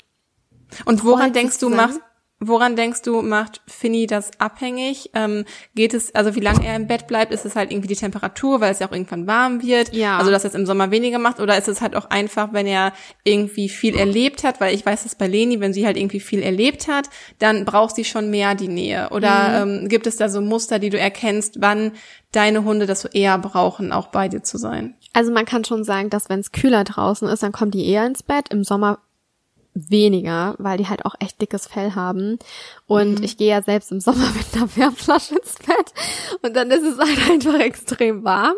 Und 0.85 1.03
woran 1.03 1.33
denkst 1.33 1.59
du, 1.59 1.69
macht 1.69 1.99
Woran 2.41 2.75
denkst 2.75 3.01
du, 3.03 3.21
macht 3.21 3.61
Finny 3.65 4.07
das 4.07 4.31
abhängig? 4.39 5.09
Ähm, 5.13 5.45
geht 5.73 5.93
es, 5.93 6.13
also 6.13 6.35
wie 6.35 6.41
lange 6.41 6.67
er 6.67 6.75
im 6.75 6.85
Bett 6.85 7.07
bleibt, 7.07 7.31
ist 7.31 7.45
es 7.45 7.55
halt 7.55 7.71
irgendwie 7.71 7.87
die 7.87 7.95
Temperatur, 7.95 8.59
weil 8.59 8.73
es 8.73 8.79
ja 8.79 8.87
auch 8.87 8.91
irgendwann 8.91 9.25
warm 9.25 9.61
wird? 9.63 9.93
Ja. 9.93 10.17
Also 10.17 10.31
dass 10.31 10.43
er 10.43 10.49
es 10.49 10.55
im 10.55 10.65
Sommer 10.65 10.91
weniger 10.91 11.17
macht? 11.17 11.39
Oder 11.39 11.57
ist 11.57 11.69
es 11.69 11.79
halt 11.79 11.95
auch 11.95 12.09
einfach, 12.09 12.51
wenn 12.51 12.67
er 12.67 12.91
irgendwie 13.23 13.69
viel 13.69 13.95
erlebt 13.95 14.43
hat? 14.43 14.59
Weil 14.59 14.75
ich 14.75 14.85
weiß 14.85 15.03
dass 15.03 15.15
bei 15.15 15.27
Leni, 15.27 15.61
wenn 15.61 15.71
sie 15.71 15.85
halt 15.85 15.95
irgendwie 15.95 16.19
viel 16.19 16.41
erlebt 16.41 16.89
hat, 16.89 17.09
dann 17.39 17.63
braucht 17.63 17.95
sie 17.95 18.03
schon 18.03 18.29
mehr 18.29 18.53
die 18.53 18.67
Nähe. 18.67 19.09
Oder 19.11 19.65
mhm. 19.65 19.83
ähm, 19.83 19.87
gibt 19.87 20.05
es 20.05 20.17
da 20.17 20.27
so 20.27 20.41
Muster, 20.41 20.77
die 20.77 20.89
du 20.89 20.99
erkennst, 20.99 21.61
wann 21.61 21.93
deine 22.33 22.65
Hunde 22.65 22.85
das 22.85 22.99
so 22.99 23.07
eher 23.07 23.37
brauchen, 23.37 23.93
auch 23.93 24.07
bei 24.07 24.27
dir 24.27 24.43
zu 24.43 24.57
sein? 24.57 24.95
Also 25.13 25.31
man 25.31 25.45
kann 25.45 25.63
schon 25.63 25.85
sagen, 25.85 26.09
dass 26.09 26.27
wenn 26.27 26.41
es 26.41 26.51
kühler 26.51 26.83
draußen 26.83 27.29
ist, 27.29 27.43
dann 27.43 27.53
kommt 27.53 27.73
die 27.73 27.87
eher 27.87 28.05
ins 28.05 28.23
Bett. 28.23 28.49
Im 28.49 28.65
Sommer 28.65 28.99
weniger, 29.75 30.55
weil 30.57 30.77
die 30.77 30.87
halt 30.87 31.05
auch 31.05 31.15
echt 31.19 31.39
dickes 31.41 31.67
Fell 31.67 31.93
haben. 31.93 32.39
Und 32.87 33.19
mhm. 33.19 33.23
ich 33.23 33.37
gehe 33.37 33.49
ja 33.49 33.61
selbst 33.61 33.91
im 33.91 33.99
Sommer 33.99 34.31
mit 34.35 34.55
einer 34.55 34.75
Wärmflasche 34.75 35.35
ins 35.35 35.55
Bett 35.55 35.93
und 36.41 36.55
dann 36.55 36.71
ist 36.71 36.83
es 36.83 36.97
halt 36.97 37.29
einfach 37.29 37.59
extrem 37.59 38.23
warm. 38.23 38.55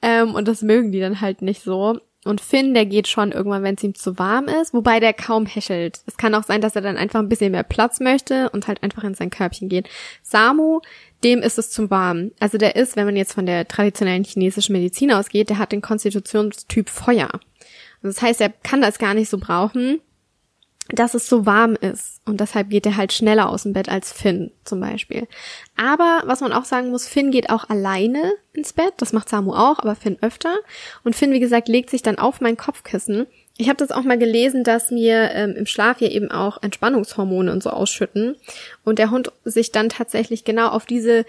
Ähm, 0.00 0.34
und 0.34 0.48
das 0.48 0.62
mögen 0.62 0.92
die 0.92 1.00
dann 1.00 1.20
halt 1.20 1.42
nicht 1.42 1.62
so. 1.62 1.98
Und 2.24 2.40
Finn, 2.40 2.72
der 2.72 2.86
geht 2.86 3.06
schon 3.06 3.32
irgendwann, 3.32 3.62
wenn 3.62 3.74
es 3.74 3.82
ihm 3.82 3.94
zu 3.94 4.18
warm 4.18 4.48
ist, 4.48 4.72
wobei 4.72 4.98
der 4.98 5.12
kaum 5.12 5.44
häschelt. 5.44 6.00
Es 6.06 6.16
kann 6.16 6.34
auch 6.34 6.44
sein, 6.44 6.62
dass 6.62 6.74
er 6.74 6.80
dann 6.80 6.96
einfach 6.96 7.20
ein 7.20 7.28
bisschen 7.28 7.52
mehr 7.52 7.64
Platz 7.64 8.00
möchte 8.00 8.48
und 8.50 8.66
halt 8.66 8.82
einfach 8.82 9.04
in 9.04 9.12
sein 9.12 9.28
Körbchen 9.28 9.68
geht. 9.68 9.90
Samu, 10.22 10.80
dem 11.22 11.40
ist 11.40 11.58
es 11.58 11.70
zu 11.70 11.90
warm. 11.90 12.30
Also 12.40 12.56
der 12.56 12.76
ist, 12.76 12.96
wenn 12.96 13.04
man 13.04 13.16
jetzt 13.16 13.34
von 13.34 13.44
der 13.44 13.68
traditionellen 13.68 14.24
chinesischen 14.24 14.72
Medizin 14.72 15.12
ausgeht, 15.12 15.50
der 15.50 15.58
hat 15.58 15.72
den 15.72 15.82
Konstitutionstyp 15.82 16.88
Feuer. 16.88 17.28
Das 18.02 18.22
heißt, 18.22 18.40
er 18.40 18.50
kann 18.50 18.80
das 18.80 18.98
gar 18.98 19.12
nicht 19.12 19.28
so 19.28 19.36
brauchen 19.36 20.00
dass 20.88 21.14
es 21.14 21.28
so 21.28 21.46
warm 21.46 21.76
ist. 21.76 22.20
Und 22.26 22.40
deshalb 22.40 22.68
geht 22.68 22.84
er 22.86 22.96
halt 22.96 23.12
schneller 23.12 23.48
aus 23.48 23.62
dem 23.62 23.72
Bett 23.72 23.88
als 23.88 24.12
Finn 24.12 24.50
zum 24.64 24.80
Beispiel. 24.80 25.26
Aber 25.76 26.22
was 26.26 26.40
man 26.40 26.52
auch 26.52 26.64
sagen 26.64 26.90
muss, 26.90 27.08
Finn 27.08 27.30
geht 27.30 27.50
auch 27.50 27.68
alleine 27.70 28.32
ins 28.52 28.72
Bett. 28.72 28.92
Das 28.98 29.12
macht 29.12 29.28
Samu 29.28 29.54
auch, 29.54 29.78
aber 29.78 29.94
Finn 29.94 30.18
öfter. 30.20 30.54
Und 31.02 31.16
Finn, 31.16 31.32
wie 31.32 31.40
gesagt, 31.40 31.68
legt 31.68 31.90
sich 31.90 32.02
dann 32.02 32.18
auf 32.18 32.40
mein 32.40 32.56
Kopfkissen. 32.56 33.26
Ich 33.56 33.68
habe 33.68 33.78
das 33.78 33.92
auch 33.92 34.02
mal 34.02 34.18
gelesen, 34.18 34.64
dass 34.64 34.90
mir 34.90 35.30
ähm, 35.32 35.54
im 35.56 35.66
Schlaf 35.66 36.00
ja 36.00 36.08
eben 36.08 36.30
auch 36.30 36.62
Entspannungshormone 36.62 37.50
und 37.50 37.62
so 37.62 37.70
ausschütten. 37.70 38.36
Und 38.84 38.98
der 38.98 39.10
Hund 39.10 39.32
sich 39.44 39.72
dann 39.72 39.88
tatsächlich 39.88 40.44
genau 40.44 40.68
auf 40.68 40.84
diese 40.84 41.24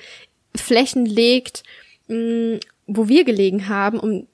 Flächen 0.54 1.06
legt, 1.06 1.64
mh, 2.08 2.60
wo 2.88 3.08
wir 3.08 3.24
gelegen 3.24 3.70
haben, 3.70 4.00
um 4.00 4.28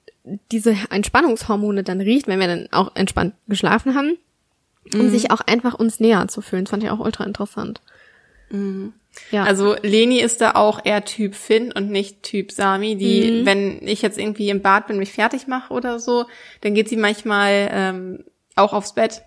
diese 0.50 0.76
Entspannungshormone 0.90 1.82
dann 1.84 2.00
riecht, 2.00 2.28
wenn 2.28 2.40
wir 2.40 2.46
dann 2.46 2.68
auch 2.72 2.94
entspannt 2.94 3.34
geschlafen 3.46 3.94
haben 3.94 4.18
um 4.94 5.06
mhm. 5.06 5.10
sich 5.10 5.30
auch 5.30 5.40
einfach 5.40 5.74
uns 5.74 6.00
näher 6.00 6.26
zu 6.28 6.40
fühlen. 6.40 6.64
Das 6.64 6.70
fand 6.70 6.82
ich 6.82 6.90
auch 6.90 7.00
ultra 7.00 7.24
interessant. 7.24 7.80
Mhm. 8.50 8.92
Ja. 9.30 9.44
Also 9.44 9.76
Leni 9.82 10.20
ist 10.20 10.40
da 10.40 10.52
auch 10.52 10.80
eher 10.84 11.04
Typ 11.04 11.34
Finn 11.34 11.70
und 11.72 11.90
nicht 11.90 12.22
Typ 12.22 12.50
Sami, 12.50 12.96
die, 12.96 13.30
mhm. 13.30 13.46
wenn 13.46 13.86
ich 13.86 14.02
jetzt 14.02 14.18
irgendwie 14.18 14.48
im 14.48 14.62
Bad 14.62 14.86
bin, 14.86 14.98
mich 14.98 15.12
fertig 15.12 15.46
mache 15.46 15.72
oder 15.72 15.98
so, 15.98 16.24
dann 16.62 16.74
geht 16.74 16.88
sie 16.88 16.96
manchmal 16.96 17.70
ähm, 17.72 18.24
auch 18.56 18.72
aufs 18.72 18.94
Bett. 18.94 19.22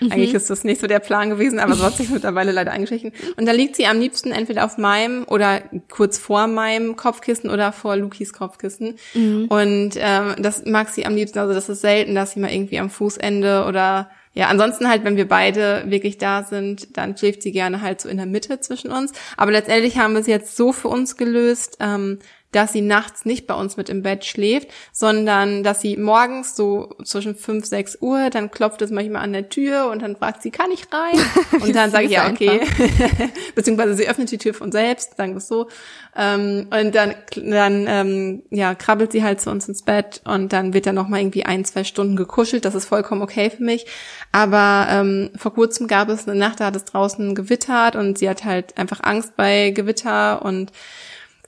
Mhm. 0.00 0.12
Eigentlich 0.12 0.34
ist 0.34 0.50
das 0.50 0.64
nicht 0.64 0.80
so 0.80 0.86
der 0.86 0.98
Plan 0.98 1.30
gewesen, 1.30 1.60
aber 1.60 1.74
so 1.74 1.84
hat 1.84 1.96
sich 1.96 2.08
mittlerweile 2.10 2.52
leider 2.52 2.72
eingeschlichen. 2.72 3.12
Und 3.36 3.46
da 3.46 3.52
liegt 3.52 3.76
sie 3.76 3.86
am 3.86 4.00
liebsten 4.00 4.32
entweder 4.32 4.64
auf 4.64 4.76
meinem 4.76 5.24
oder 5.24 5.62
kurz 5.88 6.18
vor 6.18 6.46
meinem 6.46 6.96
Kopfkissen 6.96 7.48
oder 7.48 7.72
vor 7.72 7.96
Lukis 7.96 8.32
Kopfkissen. 8.32 8.98
Mhm. 9.14 9.46
Und 9.48 9.90
ähm, 9.96 10.34
das 10.38 10.64
mag 10.66 10.88
sie 10.88 11.06
am 11.06 11.14
liebsten. 11.14 11.38
Also 11.38 11.54
das 11.54 11.68
ist 11.68 11.80
selten, 11.80 12.14
dass 12.16 12.32
sie 12.32 12.40
mal 12.40 12.52
irgendwie 12.52 12.78
am 12.78 12.90
Fußende 12.90 13.64
oder 13.66 14.10
ja, 14.38 14.46
ansonsten 14.46 14.88
halt, 14.88 15.02
wenn 15.02 15.16
wir 15.16 15.26
beide 15.26 15.82
wirklich 15.86 16.16
da 16.16 16.44
sind, 16.44 16.96
dann 16.96 17.16
schläft 17.16 17.42
sie 17.42 17.50
gerne 17.50 17.82
halt 17.82 18.00
so 18.00 18.08
in 18.08 18.18
der 18.18 18.26
Mitte 18.26 18.60
zwischen 18.60 18.92
uns. 18.92 19.10
Aber 19.36 19.50
letztendlich 19.50 19.98
haben 19.98 20.12
wir 20.12 20.20
es 20.20 20.28
jetzt 20.28 20.56
so 20.56 20.72
für 20.72 20.86
uns 20.86 21.16
gelöst, 21.16 21.78
ähm, 21.80 22.20
dass 22.52 22.72
sie 22.72 22.80
nachts 22.80 23.24
nicht 23.24 23.46
bei 23.46 23.54
uns 23.54 23.76
mit 23.76 23.88
im 23.90 24.02
Bett 24.02 24.24
schläft, 24.24 24.68
sondern 24.92 25.62
dass 25.62 25.82
sie 25.82 25.96
morgens 25.96 26.56
so 26.56 26.96
zwischen 27.04 27.34
5, 27.34 27.66
6 27.66 27.98
Uhr, 28.00 28.30
dann 28.30 28.50
klopft 28.50 28.80
es 28.80 28.90
manchmal 28.90 29.22
an 29.22 29.34
der 29.34 29.50
Tür 29.50 29.90
und 29.90 30.00
dann 30.00 30.16
fragt 30.16 30.42
sie, 30.42 30.50
kann 30.50 30.70
ich 30.70 30.86
rein? 30.92 31.20
Und 31.60 31.74
dann 31.74 31.90
sage 31.90 32.06
ich, 32.06 32.12
ja, 32.12 32.30
okay. 32.30 32.60
Beziehungsweise 33.54 33.94
sie 33.94 34.08
öffnet 34.08 34.30
die 34.30 34.38
Tür 34.38 34.54
von 34.54 34.70
selbst, 34.70 35.16
sagen 35.16 35.32
wir 35.32 35.38
es 35.38 35.48
so. 35.48 35.68
Ähm, 36.16 36.68
und 36.70 36.94
dann, 36.94 37.14
dann 37.36 37.86
ähm, 37.88 38.42
ja, 38.50 38.74
krabbelt 38.74 39.12
sie 39.12 39.22
halt 39.22 39.40
zu 39.40 39.50
uns 39.50 39.68
ins 39.68 39.82
Bett 39.82 40.20
und 40.24 40.52
dann 40.52 40.72
wird 40.72 40.86
dann 40.86 40.94
nochmal 40.94 41.20
irgendwie 41.20 41.44
ein, 41.44 41.64
zwei 41.64 41.84
Stunden 41.84 42.16
gekuschelt. 42.16 42.64
Das 42.64 42.74
ist 42.74 42.86
vollkommen 42.86 43.22
okay 43.22 43.50
für 43.50 43.62
mich. 43.62 43.86
Aber 44.32 44.86
ähm, 44.90 45.30
vor 45.36 45.54
kurzem 45.54 45.86
gab 45.86 46.08
es 46.08 46.28
eine 46.28 46.38
Nacht, 46.38 46.60
da 46.60 46.66
hat 46.66 46.76
es 46.76 46.84
draußen 46.84 47.34
gewittert 47.34 47.96
und 47.96 48.18
sie 48.18 48.28
hat 48.28 48.44
halt 48.44 48.78
einfach 48.78 49.00
Angst 49.02 49.36
bei 49.36 49.70
Gewitter 49.70 50.42
und 50.42 50.72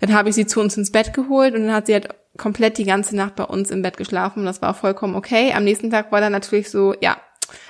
dann 0.00 0.12
habe 0.12 0.28
ich 0.28 0.35
sie 0.35 0.47
zu 0.47 0.61
uns 0.61 0.76
ins 0.76 0.90
Bett 0.90 1.12
geholt 1.12 1.54
und 1.54 1.66
dann 1.66 1.75
hat 1.75 1.87
sie 1.87 1.95
halt 1.95 2.09
komplett 2.37 2.78
die 2.78 2.85
ganze 2.85 3.14
Nacht 3.16 3.37
bei 3.37 3.45
uns 3.45 3.71
im 3.71 3.83
Bett 3.83 3.97
geschlafen 3.97 4.40
und 4.40 4.47
das 4.47 4.62
war 4.62 4.75
vollkommen 4.75 5.14
okay. 5.14 5.52
Am 5.52 5.64
nächsten 5.64 5.90
Tag 5.90 6.11
war 6.11 6.21
dann 6.21 6.33
natürlich 6.33 6.71
so, 6.71 6.95
ja, 7.00 7.16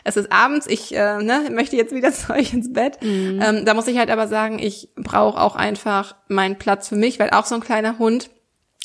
es 0.04 0.16
ist 0.16 0.30
abends, 0.30 0.66
ich 0.66 0.94
äh, 0.94 1.22
ne, 1.22 1.48
möchte 1.50 1.76
jetzt 1.76 1.94
wieder 1.94 2.12
zu 2.12 2.32
euch 2.32 2.52
ins 2.52 2.72
Bett. 2.72 3.02
Mhm. 3.02 3.40
Ähm, 3.42 3.64
da 3.64 3.74
muss 3.74 3.88
ich 3.88 3.98
halt 3.98 4.10
aber 4.10 4.28
sagen, 4.28 4.58
ich 4.58 4.90
brauche 4.96 5.40
auch 5.40 5.56
einfach 5.56 6.16
meinen 6.28 6.56
Platz 6.56 6.88
für 6.88 6.96
mich, 6.96 7.18
weil 7.18 7.30
auch 7.30 7.46
so 7.46 7.54
ein 7.54 7.60
kleiner 7.60 7.98
Hund 7.98 8.30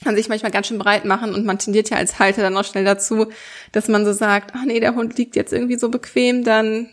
kann 0.03 0.15
sich 0.15 0.27
manchmal 0.27 0.51
ganz 0.51 0.67
schön 0.67 0.77
breit 0.77 1.05
machen 1.05 1.33
und 1.33 1.45
man 1.45 1.57
tendiert 1.57 1.89
ja 1.89 1.97
als 1.97 2.19
Halter 2.19 2.41
dann 2.41 2.57
auch 2.57 2.65
schnell 2.65 2.83
dazu, 2.83 3.27
dass 3.71 3.87
man 3.87 4.05
so 4.05 4.11
sagt, 4.11 4.51
ach 4.53 4.65
nee, 4.65 4.79
der 4.79 4.95
Hund 4.95 5.17
liegt 5.17 5.35
jetzt 5.35 5.53
irgendwie 5.53 5.77
so 5.77 5.89
bequem, 5.89 6.43
dann 6.43 6.89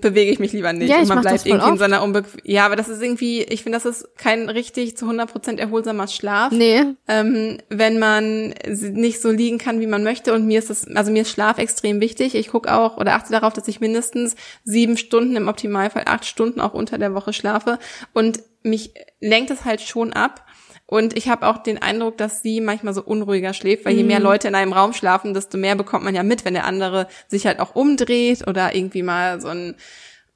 bewege 0.00 0.30
ich 0.30 0.38
mich 0.38 0.52
lieber 0.52 0.72
nicht. 0.72 0.90
Ja, 0.90 0.96
ich 0.96 1.02
und 1.02 1.08
man 1.08 1.20
bleibt 1.20 1.46
irgendwie 1.46 1.64
in 1.64 1.72
oft. 1.72 1.78
so 1.78 1.84
einer 1.84 2.02
Unbe 2.02 2.24
Ja, 2.42 2.66
aber 2.66 2.76
das 2.76 2.88
ist 2.88 3.02
irgendwie, 3.02 3.42
ich 3.42 3.62
finde, 3.62 3.78
das 3.78 3.84
ist 3.84 4.16
kein 4.16 4.48
richtig 4.48 4.96
zu 4.96 5.06
100% 5.06 5.58
erholsamer 5.58 6.08
Schlaf. 6.08 6.52
Nee. 6.52 6.82
Ähm, 7.08 7.58
wenn 7.68 7.98
man 7.98 8.54
nicht 8.68 9.20
so 9.20 9.30
liegen 9.30 9.58
kann, 9.58 9.80
wie 9.80 9.86
man 9.86 10.02
möchte. 10.04 10.32
Und 10.32 10.46
mir 10.46 10.58
ist 10.58 10.70
das, 10.70 10.86
also 10.88 11.12
mir 11.12 11.22
ist 11.22 11.30
Schlaf 11.30 11.58
extrem 11.58 12.00
wichtig. 12.00 12.34
Ich 12.34 12.48
gucke 12.48 12.72
auch 12.72 12.96
oder 12.96 13.14
achte 13.14 13.32
darauf, 13.32 13.52
dass 13.52 13.68
ich 13.68 13.80
mindestens 13.80 14.36
sieben 14.64 14.96
Stunden, 14.96 15.36
im 15.36 15.48
Optimalfall 15.48 16.04
acht 16.06 16.24
Stunden 16.24 16.60
auch 16.60 16.74
unter 16.74 16.98
der 16.98 17.14
Woche 17.14 17.32
schlafe. 17.32 17.78
Und 18.12 18.40
mich 18.62 18.94
lenkt 19.20 19.50
es 19.50 19.64
halt 19.64 19.80
schon 19.80 20.12
ab. 20.12 20.44
Und 20.86 21.16
ich 21.16 21.28
habe 21.28 21.46
auch 21.46 21.58
den 21.58 21.80
Eindruck, 21.80 22.18
dass 22.18 22.42
sie 22.42 22.60
manchmal 22.60 22.92
so 22.92 23.02
unruhiger 23.02 23.54
schläft, 23.54 23.86
weil 23.86 23.96
je 23.96 24.02
mehr 24.02 24.20
Leute 24.20 24.48
in 24.48 24.54
einem 24.54 24.74
Raum 24.74 24.92
schlafen, 24.92 25.32
desto 25.32 25.56
mehr 25.56 25.76
bekommt 25.76 26.04
man 26.04 26.14
ja 26.14 26.22
mit, 26.22 26.44
wenn 26.44 26.54
der 26.54 26.66
andere 26.66 27.08
sich 27.26 27.46
halt 27.46 27.58
auch 27.58 27.74
umdreht 27.74 28.46
oder 28.46 28.74
irgendwie 28.74 29.02
mal 29.02 29.40
so 29.40 29.48
ein 29.48 29.76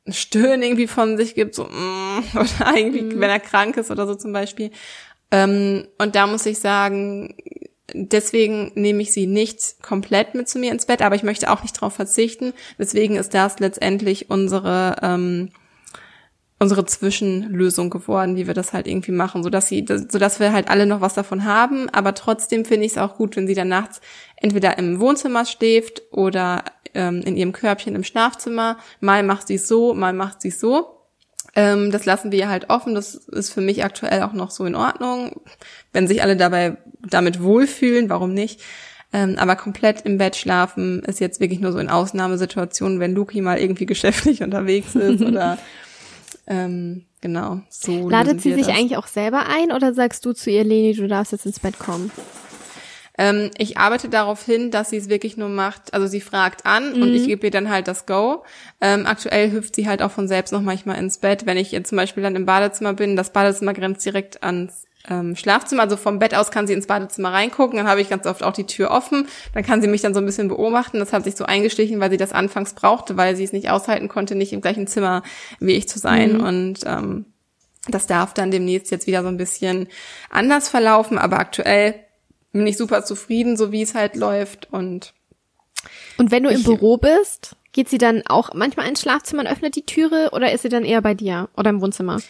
Stöhnen 0.09 0.63
irgendwie 0.63 0.87
von 0.87 1.19
sich 1.19 1.35
gibt, 1.35 1.55
so 1.55 1.65
mm, 1.65 2.23
oder 2.35 2.77
irgendwie, 2.77 3.21
wenn 3.21 3.31
er 3.31 3.41
krank 3.41 3.77
ist 3.77 3.91
oder 3.91 4.07
so 4.07 4.15
zum 4.15 4.33
Beispiel. 4.33 4.71
Ähm, 5.31 5.87
und 5.99 6.15
da 6.15 6.27
muss 6.27 6.47
ich 6.47 6.59
sagen, 6.59 7.35
deswegen 7.93 8.73
nehme 8.75 9.03
ich 9.03 9.13
sie 9.13 9.27
nicht 9.27 9.83
komplett 9.83 10.35
mit 10.35 10.49
zu 10.49 10.59
mir 10.59 10.73
ins 10.73 10.87
Bett, 10.87 11.03
aber 11.03 11.15
ich 11.15 11.23
möchte 11.23 11.51
auch 11.51 11.63
nicht 11.63 11.77
darauf 11.77 11.95
verzichten. 11.95 12.53
Deswegen 12.79 13.17
ist 13.17 13.35
das 13.35 13.59
letztendlich 13.59 14.31
unsere 14.31 14.97
ähm, 15.03 15.51
unsere 16.61 16.85
Zwischenlösung 16.85 17.89
geworden, 17.89 18.37
wie 18.37 18.47
wir 18.47 18.55
das 18.55 18.73
halt 18.73 18.89
irgendwie 18.89 19.13
machen, 19.13 19.43
so 19.43 19.51
dass 19.51 19.69
sie, 19.69 19.87
so 19.87 20.19
dass 20.19 20.41
wir 20.41 20.53
halt 20.53 20.69
alle 20.69 20.87
noch 20.87 21.01
was 21.01 21.15
davon 21.15 21.45
haben. 21.45 21.89
Aber 21.91 22.15
trotzdem 22.15 22.65
finde 22.65 22.87
ich 22.87 22.93
es 22.93 22.99
auch 22.99 23.17
gut, 23.17 23.37
wenn 23.37 23.47
sie 23.47 23.55
dann 23.55 23.69
nachts 23.69 24.01
entweder 24.37 24.77
im 24.79 24.99
Wohnzimmer 24.99 25.45
schläft 25.45 26.03
oder 26.11 26.65
ähm, 26.95 27.23
in 27.23 27.37
ihrem 27.37 27.53
Körbchen 27.53 27.95
im 27.95 28.05
Schlafzimmer. 28.05 28.79
Mal 29.01 29.23
macht 29.23 29.47
sie 29.47 29.55
es 29.55 29.69
so, 29.69 29.95
mal 29.95 30.13
macht 30.13 30.43
sie 30.43 30.49
es 30.49 30.59
so. 30.59 30.99
Ähm, 31.55 31.93
das 31.93 32.07
lassen 32.07 32.33
wir 32.33 32.49
halt 32.49 32.71
offen. 32.71 32.95
Das 32.95 33.15
ist 33.15 33.53
für 33.53 33.61
mich 33.61 33.85
aktuell 33.85 34.23
auch 34.23 34.33
noch 34.33 34.51
so 34.51 34.65
in 34.65 34.75
Ordnung. 34.75 35.41
Wenn 35.93 36.09
sich 36.09 36.23
alle 36.23 36.37
dabei 36.37 36.77
damit 37.09 37.41
wohlfühlen, 37.43 38.11
warum 38.11 38.35
nicht? 38.35 38.61
Ähm, 39.13 39.37
aber 39.39 39.57
komplett 39.57 40.03
im 40.03 40.19
Bett 40.19 40.37
schlafen 40.37 41.03
ist 41.05 41.21
jetzt 41.21 41.41
wirklich 41.41 41.61
nur 41.61 41.73
so 41.73 41.79
in 41.79 41.89
Ausnahmesituationen, 41.89 43.01
wenn 43.01 43.15
Luki 43.15 43.41
mal 43.41 43.59
irgendwie 43.59 43.87
geschäftlich 43.87 44.43
unterwegs 44.45 44.95
ist 44.97 45.23
oder 45.23 45.57
ähm, 46.47 47.05
genau. 47.21 47.61
So 47.69 48.09
Ladet 48.09 48.41
sie 48.41 48.55
sich 48.55 48.67
das. 48.67 48.77
eigentlich 48.77 48.97
auch 48.97 49.07
selber 49.07 49.47
ein 49.47 49.73
oder 49.73 49.95
sagst 49.95 50.25
du 50.25 50.33
zu 50.33 50.51
ihr, 50.51 50.65
Leni, 50.65 50.95
du 50.95 51.09
darfst 51.09 51.33
jetzt 51.33 51.47
ins 51.47 51.61
Bett 51.61 51.79
kommen? 51.79 52.11
Ähm, 53.19 53.51
ich 53.59 53.77
arbeite 53.77 54.09
darauf 54.09 54.45
hin, 54.45 54.71
dass 54.71 54.91
sie 54.91 54.97
es 54.97 55.09
wirklich 55.09 55.37
nur 55.37 55.49
macht. 55.49 55.93
Also 55.93 56.07
sie 56.07 56.21
fragt 56.21 56.65
an 56.65 57.03
und 57.03 57.13
ich 57.13 57.27
gebe 57.27 57.49
ihr 57.49 57.51
dann 57.51 57.69
halt 57.69 57.89
das 57.89 58.07
Go. 58.07 58.45
Ähm, 58.81 59.07
aktuell 59.07 59.51
hüpft 59.51 59.75
sie 59.75 59.89
halt 59.89 60.03
auch 60.03 60.13
von 60.13 60.29
selbst 60.29 60.53
noch 60.53 60.63
manchmal 60.63 60.99
ins 60.99 61.19
Bett. 61.19 61.45
Wenn 61.45 61.57
ich 61.57 61.73
jetzt 61.73 61.89
zum 61.89 61.97
Beispiel 61.97 62.23
dann 62.23 62.37
im 62.37 62.47
Badezimmer 62.47 62.95
bin, 62.95 63.17
das 63.17 63.33
Badezimmer 63.33 63.75
grenzt 63.75 64.07
direkt 64.07 64.45
ans 64.45 64.85
ähm, 65.11 65.37
Schlafzimmer. 65.37 65.83
Also 65.83 65.97
vom 65.97 66.19
Bett 66.19 66.35
aus 66.35 66.51
kann 66.51 66.67
sie 66.67 66.73
ins 66.73 66.87
Badezimmer 66.87 67.33
reingucken. 67.33 67.77
Dann 67.79 67.89
habe 67.89 68.01
ich 68.01 68.09
ganz 68.11 68.27
oft 68.27 68.43
auch 68.43 68.53
die 68.53 68.67
Tür 68.67 68.91
offen. 68.91 69.27
Dann 69.55 69.65
kann 69.65 69.81
sie 69.83 69.89
mich 69.89 70.03
dann 70.03 70.15
so 70.15 70.21
ein 70.21 70.27
bisschen 70.27 70.49
beobachten. 70.49 70.99
Das 70.99 71.13
hat 71.13 71.25
sich 71.25 71.37
so 71.37 71.45
eingeschlichen, 71.45 72.01
weil 72.01 72.11
sie 72.11 72.17
das 72.17 72.33
anfangs 72.33 72.75
brauchte, 72.75 73.17
weil 73.17 73.37
sie 73.37 73.45
es 73.45 73.53
nicht 73.53 73.71
aushalten 73.71 74.09
konnte, 74.09 74.35
nicht 74.35 74.53
im 74.53 74.61
gleichen 74.61 74.87
Zimmer 74.87 75.23
wie 75.61 75.73
ich 75.75 75.89
zu 75.89 75.99
sein. 75.99 76.41
Und 76.41 76.81
ähm, 76.87 77.27
das 77.89 78.07
darf 78.07 78.35
dann 78.35 78.51
demnächst 78.51 78.91
jetzt 78.91 79.07
wieder 79.07 79.23
so 79.23 79.29
ein 79.29 79.37
bisschen 79.39 79.89
anders 80.31 80.69
verlaufen, 80.69 81.17
aber 81.19 81.39
aktuell 81.39 81.95
bin 82.53 82.67
ich 82.67 82.77
super 82.77 83.05
zufrieden, 83.05 83.57
so 83.57 83.73
wie 83.73 83.83
es 83.83 83.95
halt 83.95 84.17
läuft 84.17 84.73
und 84.73 85.15
Und 86.19 86.31
wenn 86.31 86.43
du 86.43 86.51
im 86.51 86.59
Ich- 86.61 86.65
Büro 86.65 86.97
bist, 86.97 87.57
geht 87.73 87.89
sie 87.89 87.99
dann 87.99 88.23
auch 88.27 88.53
manchmal 88.55 88.89
ins 88.89 89.01
Schlafzimmer 89.03 89.43
und 89.43 89.49
öffnet 89.49 89.77
die 89.77 89.85
Türe 89.87 90.31
oder 90.33 90.51
ist 90.53 90.63
sie 90.63 90.69
dann 90.69 90.85
eher 90.85 91.01
bei 91.03 91.15
dir 91.15 91.49
oder 91.57 91.71
im 91.71 91.81
Wohnzimmer? 91.81 92.21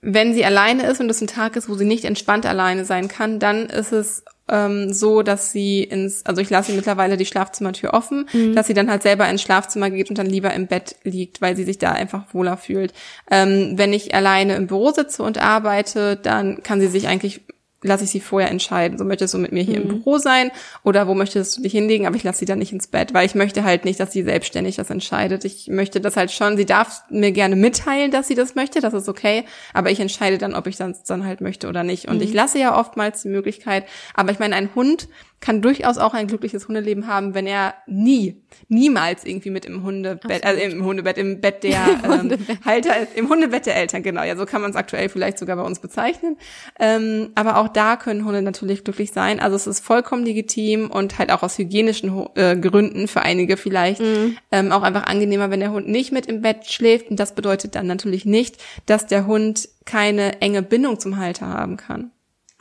Wenn 0.00 0.34
sie 0.34 0.44
alleine 0.44 0.86
ist 0.86 1.00
und 1.00 1.10
es 1.10 1.20
ein 1.20 1.26
Tag 1.26 1.56
ist, 1.56 1.68
wo 1.68 1.74
sie 1.74 1.84
nicht 1.84 2.04
entspannt 2.04 2.46
alleine 2.46 2.84
sein 2.84 3.08
kann, 3.08 3.38
dann 3.38 3.66
ist 3.66 3.92
es 3.92 4.24
ähm, 4.48 4.92
so, 4.92 5.22
dass 5.22 5.50
sie 5.50 5.82
ins, 5.82 6.24
also 6.24 6.40
ich 6.40 6.50
lasse 6.50 6.70
sie 6.70 6.76
mittlerweile 6.76 7.16
die 7.16 7.26
Schlafzimmertür 7.26 7.94
offen, 7.94 8.28
dass 8.54 8.66
sie 8.66 8.74
dann 8.74 8.90
halt 8.90 9.02
selber 9.02 9.28
ins 9.28 9.42
Schlafzimmer 9.42 9.90
geht 9.90 10.08
und 10.08 10.18
dann 10.18 10.26
lieber 10.26 10.52
im 10.54 10.66
Bett 10.66 10.96
liegt, 11.02 11.40
weil 11.40 11.56
sie 11.56 11.64
sich 11.64 11.78
da 11.78 11.92
einfach 11.92 12.32
wohler 12.32 12.56
fühlt. 12.56 12.92
Ähm, 13.30 13.72
wenn 13.76 13.92
ich 13.92 14.14
alleine 14.14 14.54
im 14.54 14.68
Büro 14.68 14.92
sitze 14.92 15.22
und 15.22 15.38
arbeite, 15.38 16.16
dann 16.16 16.62
kann 16.62 16.80
sie 16.80 16.88
sich 16.88 17.08
eigentlich 17.08 17.40
lasse 17.86 18.04
ich 18.04 18.10
sie 18.10 18.20
vorher 18.20 18.50
entscheiden. 18.50 18.98
So 18.98 19.04
möchtest 19.04 19.34
du 19.34 19.38
mit 19.38 19.52
mir 19.52 19.62
hier 19.62 19.76
im 19.76 19.88
Büro 19.88 20.18
sein 20.18 20.50
oder 20.82 21.06
wo 21.06 21.14
möchtest 21.14 21.56
du 21.56 21.62
dich 21.62 21.72
hinlegen, 21.72 22.06
aber 22.06 22.16
ich 22.16 22.24
lasse 22.24 22.40
sie 22.40 22.44
dann 22.44 22.58
nicht 22.58 22.72
ins 22.72 22.86
Bett, 22.86 23.14
weil 23.14 23.26
ich 23.26 23.34
möchte 23.34 23.64
halt 23.64 23.84
nicht, 23.84 24.00
dass 24.00 24.12
sie 24.12 24.22
selbstständig 24.22 24.76
das 24.76 24.90
entscheidet. 24.90 25.44
Ich 25.44 25.68
möchte 25.68 26.00
das 26.00 26.16
halt 26.16 26.30
schon, 26.30 26.56
sie 26.56 26.66
darf 26.66 27.02
mir 27.10 27.32
gerne 27.32 27.56
mitteilen, 27.56 28.10
dass 28.10 28.28
sie 28.28 28.34
das 28.34 28.54
möchte, 28.54 28.80
das 28.80 28.94
ist 28.94 29.08
okay, 29.08 29.44
aber 29.72 29.90
ich 29.90 30.00
entscheide 30.00 30.38
dann, 30.38 30.54
ob 30.54 30.66
ich 30.66 30.76
das 30.76 31.04
dann 31.04 31.24
halt 31.24 31.40
möchte 31.40 31.68
oder 31.68 31.82
nicht. 31.82 32.08
Und 32.08 32.22
ich 32.22 32.32
lasse 32.32 32.58
ja 32.58 32.78
oftmals 32.78 33.22
die 33.22 33.28
Möglichkeit, 33.28 33.84
aber 34.14 34.32
ich 34.32 34.38
meine, 34.38 34.56
ein 34.56 34.74
Hund 34.74 35.08
kann 35.40 35.62
durchaus 35.62 35.98
auch 35.98 36.14
ein 36.14 36.26
glückliches 36.26 36.66
Hundeleben 36.66 37.06
haben, 37.06 37.34
wenn 37.34 37.46
er 37.46 37.74
nie, 37.86 38.42
niemals 38.68 39.24
irgendwie 39.24 39.50
mit 39.50 39.64
im 39.66 39.82
Hundebett, 39.82 40.44
also 40.44 40.60
im 40.60 40.84
Hundebett, 40.84 41.18
im 41.18 41.40
Bett 41.40 41.62
der 41.62 41.86
ähm, 42.04 42.36
Halter, 42.64 42.94
im 43.14 43.28
Hundebett 43.28 43.66
der 43.66 43.76
Eltern, 43.76 44.02
genau, 44.02 44.22
ja, 44.22 44.34
so 44.36 44.46
kann 44.46 44.62
man 44.62 44.70
es 44.70 44.76
aktuell 44.76 45.08
vielleicht 45.08 45.38
sogar 45.38 45.56
bei 45.56 45.62
uns 45.62 45.78
bezeichnen. 45.78 46.36
Ähm, 46.80 47.30
aber 47.34 47.58
auch 47.58 47.68
da 47.68 47.96
können 47.96 48.24
Hunde 48.24 48.42
natürlich 48.42 48.82
glücklich 48.82 49.12
sein. 49.12 49.38
Also 49.38 49.56
es 49.56 49.66
ist 49.66 49.80
vollkommen 49.80 50.24
legitim 50.24 50.90
und 50.90 51.18
halt 51.18 51.30
auch 51.30 51.42
aus 51.42 51.58
hygienischen 51.58 52.26
äh, 52.34 52.56
Gründen 52.56 53.06
für 53.06 53.22
einige 53.22 53.56
vielleicht 53.56 54.02
ähm, 54.50 54.72
auch 54.72 54.82
einfach 54.82 55.04
angenehmer, 55.04 55.50
wenn 55.50 55.60
der 55.60 55.72
Hund 55.72 55.88
nicht 55.88 56.12
mit 56.12 56.26
im 56.26 56.40
Bett 56.40 56.66
schläft. 56.66 57.10
Und 57.10 57.20
das 57.20 57.34
bedeutet 57.34 57.74
dann 57.74 57.86
natürlich 57.86 58.24
nicht, 58.24 58.56
dass 58.86 59.06
der 59.06 59.26
Hund 59.26 59.68
keine 59.84 60.40
enge 60.40 60.62
Bindung 60.62 60.98
zum 60.98 61.18
Halter 61.18 61.48
haben 61.48 61.76
kann. 61.76 62.10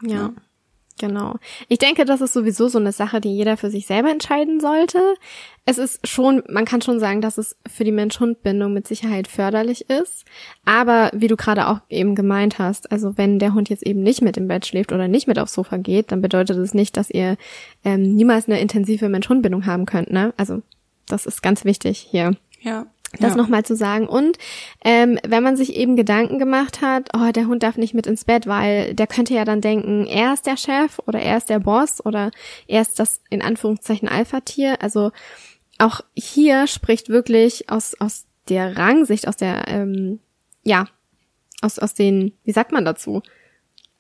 Ja. 0.02 0.34
Genau. 0.98 1.36
Ich 1.68 1.80
denke, 1.80 2.06
das 2.06 2.22
ist 2.22 2.32
sowieso 2.32 2.70
so 2.70 2.80
eine 2.80 2.94
Sache, 2.94 3.20
die 3.20 3.36
jeder 3.36 3.58
für 3.58 3.70
sich 3.70 3.86
selber 3.86 4.10
entscheiden 4.12 4.62
sollte. 4.62 5.16
Es 5.66 5.78
ist 5.78 6.08
schon, 6.08 6.42
man 6.50 6.64
kann 6.64 6.82
schon 6.82 7.02
sagen, 7.02 7.20
dass 7.20 7.38
es 7.38 7.58
für 7.68 7.84
die 7.84 7.92
Mensch-Hund-Bindung 7.92 8.72
mit 8.72 8.88
Sicherheit 8.88 9.28
förderlich 9.28 9.90
ist. 9.90 10.24
Aber 10.64 11.12
wie 11.14 11.28
du 11.28 11.36
gerade 11.36 11.68
auch 11.68 11.82
eben 11.90 12.16
gemeint 12.16 12.60
hast, 12.60 12.94
also 12.94 13.18
wenn 13.18 13.40
der 13.40 13.54
Hund 13.54 13.70
jetzt 13.70 13.86
eben 13.86 14.04
nicht 14.04 14.22
mit 14.22 14.38
im 14.38 14.48
Bett 14.48 14.66
schläft 14.66 14.94
oder 14.94 15.10
nicht 15.10 15.28
mit 15.28 15.38
aufs 15.38 15.54
Sofa 15.54 15.76
geht, 15.76 16.14
dann 16.14 16.22
bedeutet 16.22 16.58
es 16.58 16.74
nicht, 16.74 16.96
dass 16.96 17.10
ihr 17.10 17.36
ähm, 17.84 18.16
niemals 18.16 18.48
eine 18.48 18.62
intensive 18.62 19.10
Mensch-Hund-Bindung 19.10 19.66
haben 19.66 19.86
könnt. 19.86 20.12
Ne? 20.12 20.34
Also 20.38 20.62
das 21.08 21.26
ist 21.26 21.44
ganz 21.44 21.66
wichtig 21.66 21.98
hier 22.10 22.38
Ja. 22.62 22.88
Das 23.20 23.32
ja. 23.32 23.38
nochmal 23.38 23.64
zu 23.64 23.76
sagen. 23.76 24.08
Und 24.08 24.38
ähm, 24.84 25.20
wenn 25.28 25.44
man 25.44 25.58
sich 25.58 25.76
eben 25.76 25.96
Gedanken 25.96 26.40
gemacht 26.40 26.82
hat, 26.82 27.10
oh, 27.16 27.32
der 27.32 27.48
Hund 27.48 27.64
darf 27.64 27.78
nicht 27.78 27.94
mit 27.94 28.08
ins 28.08 28.26
Bett, 28.26 28.48
weil 28.48 28.94
der 28.94 29.08
könnte 29.08 29.34
ja 29.34 29.46
dann 29.46 29.62
denken, 29.62 30.06
er 30.06 30.34
ist 30.34 30.46
der 30.46 30.58
Chef 30.58 31.00
oder 31.06 31.20
er 31.20 31.38
ist 31.38 31.50
der 31.50 31.60
Boss 31.60 32.06
oder 32.06 32.32
er 32.68 32.82
ist 32.82 33.00
das 33.00 33.22
in 33.30 33.42
Anführungszeichen 33.42 34.08
Alpha-Tier. 34.08 34.82
Also 34.82 35.12
auch 35.78 36.02
hier 36.16 36.68
spricht 36.68 37.10
wirklich 37.10 37.70
aus, 37.70 37.96
aus 38.00 38.26
der 38.50 38.78
Rangsicht, 38.78 39.28
aus 39.28 39.38
der, 39.38 39.68
ähm, 39.68 40.20
ja, 40.64 40.86
aus, 41.62 41.80
aus 41.80 41.94
den, 41.94 42.34
wie 42.44 42.52
sagt 42.52 42.72
man 42.72 42.86
dazu? 42.86 43.22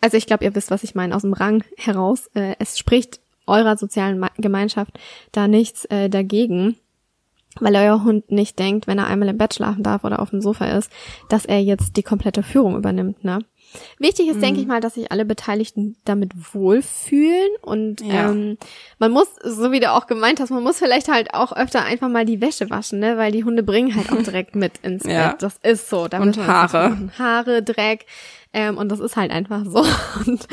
Also 0.01 0.17
ich 0.17 0.27
glaube, 0.27 0.43
ihr 0.43 0.55
wisst, 0.55 0.71
was 0.71 0.83
ich 0.83 0.95
meine, 0.95 1.15
aus 1.15 1.23
dem 1.23 1.33
Rang 1.33 1.63
heraus. 1.77 2.29
Äh, 2.35 2.55
es 2.59 2.77
spricht 2.77 3.19
eurer 3.47 3.77
sozialen 3.77 4.25
Gemeinschaft 4.37 4.99
da 5.31 5.47
nichts 5.47 5.85
äh, 5.85 6.09
dagegen 6.09 6.77
weil 7.59 7.75
euer 7.75 8.03
Hund 8.03 8.31
nicht 8.31 8.59
denkt, 8.59 8.87
wenn 8.87 8.97
er 8.99 9.07
einmal 9.07 9.29
im 9.29 9.37
Bett 9.37 9.53
schlafen 9.53 9.83
darf 9.83 10.03
oder 10.03 10.19
auf 10.21 10.29
dem 10.31 10.41
Sofa 10.41 10.65
ist, 10.65 10.91
dass 11.29 11.45
er 11.45 11.61
jetzt 11.61 11.97
die 11.97 12.03
komplette 12.03 12.43
Führung 12.43 12.75
übernimmt, 12.75 13.23
ne? 13.23 13.39
Wichtig 13.99 14.29
ist, 14.29 14.41
denke 14.41 14.61
ich 14.61 14.67
mal, 14.67 14.79
dass 14.79 14.93
sich 14.93 15.11
alle 15.11 15.25
Beteiligten 15.25 15.97
damit 16.05 16.31
wohlfühlen 16.53 17.49
und 17.61 17.99
Ja. 18.01 18.31
ähm, 18.31 18.57
man 18.99 19.11
muss, 19.11 19.27
so 19.43 19.71
wie 19.73 19.81
du 19.81 19.91
auch 19.91 20.07
gemeint 20.07 20.39
hast, 20.39 20.49
man 20.49 20.63
muss 20.63 20.77
vielleicht 20.79 21.09
halt 21.09 21.33
auch 21.33 21.51
öfter 21.51 21.83
einfach 21.83 22.07
mal 22.07 22.25
die 22.25 22.39
Wäsche 22.39 22.69
waschen, 22.69 22.99
ne? 22.99 23.17
Weil 23.17 23.31
die 23.33 23.43
Hunde 23.43 23.63
bringen 23.63 23.93
halt 23.95 24.11
auch 24.13 24.21
direkt 24.23 24.55
mit 24.55 24.77
ins 24.83 25.03
Ja. 25.05 25.29
Bett. 25.31 25.41
Das 25.41 25.57
ist 25.63 25.89
so. 25.89 26.07
Da 26.07 26.19
Und 26.21 26.37
Haare. 26.37 27.09
Haare, 27.17 27.63
Dreck. 27.63 28.05
Ähm, 28.53 28.77
und 28.77 28.89
das 28.89 28.99
ist 29.01 29.17
halt 29.17 29.31
einfach 29.31 29.65
so. 29.65 29.79
Und 30.25 30.47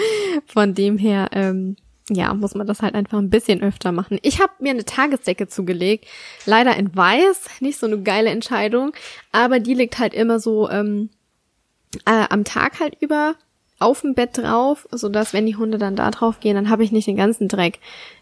von 0.47 0.75
dem 0.75 0.99
her, 0.99 1.29
ähm, 1.33 1.77
ja, 2.11 2.35
muss 2.35 2.55
man 2.55 2.67
das 2.67 2.83
halt 2.83 2.95
einfach 2.95 3.19
ein 3.19 3.31
bisschen 3.31 3.63
öfter 3.63 3.93
machen. 3.93 4.19
Ich 4.23 4.41
habe 4.41 4.53
mir 4.59 4.71
eine 4.71 4.85
Tagesdecke 4.85 5.49
zugelegt, 5.49 6.07
leider 6.47 6.77
in 6.77 6.95
weiß, 6.95 7.61
nicht 7.61 7.79
so 7.79 7.87
eine 7.87 8.01
geile 8.03 8.31
Entscheidung, 8.31 8.93
aber 9.31 9.61
die 9.61 9.75
liegt 9.75 9.99
halt 9.99 10.15
immer 10.15 10.41
so 10.41 10.69
ähm, 10.69 11.11
äh, 12.07 12.27
am 12.29 12.45
Tag 12.45 12.81
halt 12.81 12.97
über 13.01 13.35
auf 13.79 14.03
dem 14.03 14.15
Bett 14.15 14.39
drauf, 14.39 14.87
so 14.91 15.09
dass 15.09 15.33
wenn 15.33 15.47
die 15.47 15.57
Hunde 15.57 15.79
dann 15.79 15.97
da 15.97 16.11
drauf 16.11 16.41
gehen, 16.41 16.55
dann 16.55 16.71
habe 16.71 16.85
ich 16.85 16.93
nicht 16.93 17.09
den 17.09 17.17
ganzen 17.17 17.49
Dreck 17.49 17.81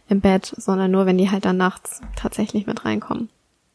im 0.08 0.20
Bett, 0.20 0.52
sondern 0.56 0.90
nur 0.90 1.06
wenn 1.06 1.18
die 1.18 1.30
halt 1.30 1.44
dann 1.44 1.58
nachts 1.58 2.00
tatsächlich 2.16 2.66
mit 2.66 2.84
reinkommen. 2.84 3.28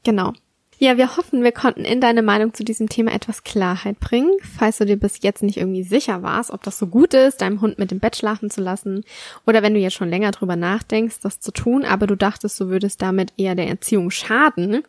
Genau. 0.04 0.34
Ja, 0.78 0.98
wir 0.98 1.16
hoffen, 1.16 1.42
wir 1.42 1.54
konnten 1.54 1.86
in 1.86 2.02
deine 2.02 2.22
Meinung 2.22 2.54
zu 2.54 2.66
diesem 2.66 2.90
Thema 2.90 3.14
etwas 3.14 3.44
Klarheit 3.44 4.00
bringen. 4.00 4.32
Falls 4.58 4.78
du 4.78 4.86
dir 4.86 4.98
bis 4.98 5.22
jetzt 5.22 5.42
nicht 5.42 5.58
irgendwie 5.58 5.84
sicher 5.84 6.22
warst, 6.22 6.52
ob 6.52 6.64
das 6.64 6.78
so 6.78 6.88
gut 6.88 7.14
ist, 7.14 7.42
deinem 7.42 7.62
Hund 7.62 7.80
mit 7.80 7.92
dem 7.92 8.00
Bett 8.00 8.18
schlafen 8.18 8.50
zu 8.50 8.62
lassen, 8.62 9.06
oder 9.46 9.64
wenn 9.64 9.74
du 9.74 9.80
jetzt 9.80 9.94
schon 9.94 10.10
länger 10.10 10.32
drüber 10.32 10.58
nachdenkst, 10.58 11.20
das 11.22 11.40
zu 11.40 11.52
tun, 11.52 11.86
aber 11.86 12.08
du 12.08 12.18
dachtest, 12.18 12.60
du 12.60 12.68
würdest 12.68 13.02
damit 13.02 13.32
eher 13.38 13.56
der 13.56 13.68
Erziehung 13.68 14.12
schaden. 14.12 14.84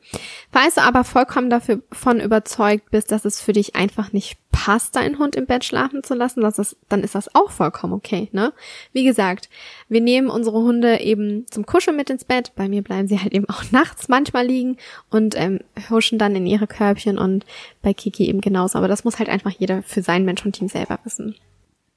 Falls 0.51 0.75
du 0.75 0.83
aber 0.83 1.05
vollkommen 1.05 1.51
davon 1.51 2.21
überzeugt 2.21 2.91
bist, 2.91 3.13
dass 3.13 3.25
es 3.25 3.41
für 3.41 3.53
dich 3.53 3.77
einfach 3.77 4.13
nicht 4.13 4.39
passt, 4.57 4.97
deinen 4.97 5.19
Hund 5.19 5.37
im 5.37 5.45
Bett 5.45 5.65
schlafen 5.65 6.03
zu 6.03 6.15
lassen, 6.15 6.41
das 6.41 6.59
ist, 6.59 6.77
dann 6.89 7.05
ist 7.05 7.15
das 7.15 7.35
auch 7.35 7.51
vollkommen 7.51 7.93
okay, 7.93 8.31
ne? 8.33 8.55
Wie 8.95 9.05
gesagt, 9.05 9.51
wir 9.91 10.01
nehmen 10.01 10.31
unsere 10.31 10.57
Hunde 10.57 11.01
eben 11.01 11.47
zum 11.51 11.67
Kuscheln 11.67 11.95
mit 11.95 12.09
ins 12.09 12.25
Bett. 12.25 12.53
Bei 12.57 12.67
mir 12.67 12.83
bleiben 12.83 13.07
sie 13.07 13.21
halt 13.21 13.35
eben 13.35 13.47
auch 13.51 13.65
nachts 13.71 14.09
manchmal 14.09 14.47
liegen 14.47 14.79
und 15.11 15.39
ähm, 15.39 15.61
huschen 15.91 16.19
dann 16.19 16.35
in 16.35 16.47
ihre 16.47 16.67
Körbchen 16.67 17.19
und 17.19 17.45
bei 17.83 17.93
Kiki 17.93 18.29
eben 18.29 18.41
genauso. 18.41 18.79
Aber 18.79 18.89
das 18.89 19.05
muss 19.05 19.19
halt 19.19 19.29
einfach 19.29 19.51
jeder 19.51 19.83
für 19.83 20.01
sein 20.01 20.25
Mensch-Hund-Team 20.25 20.69
selber 20.69 20.99
wissen. 21.05 21.35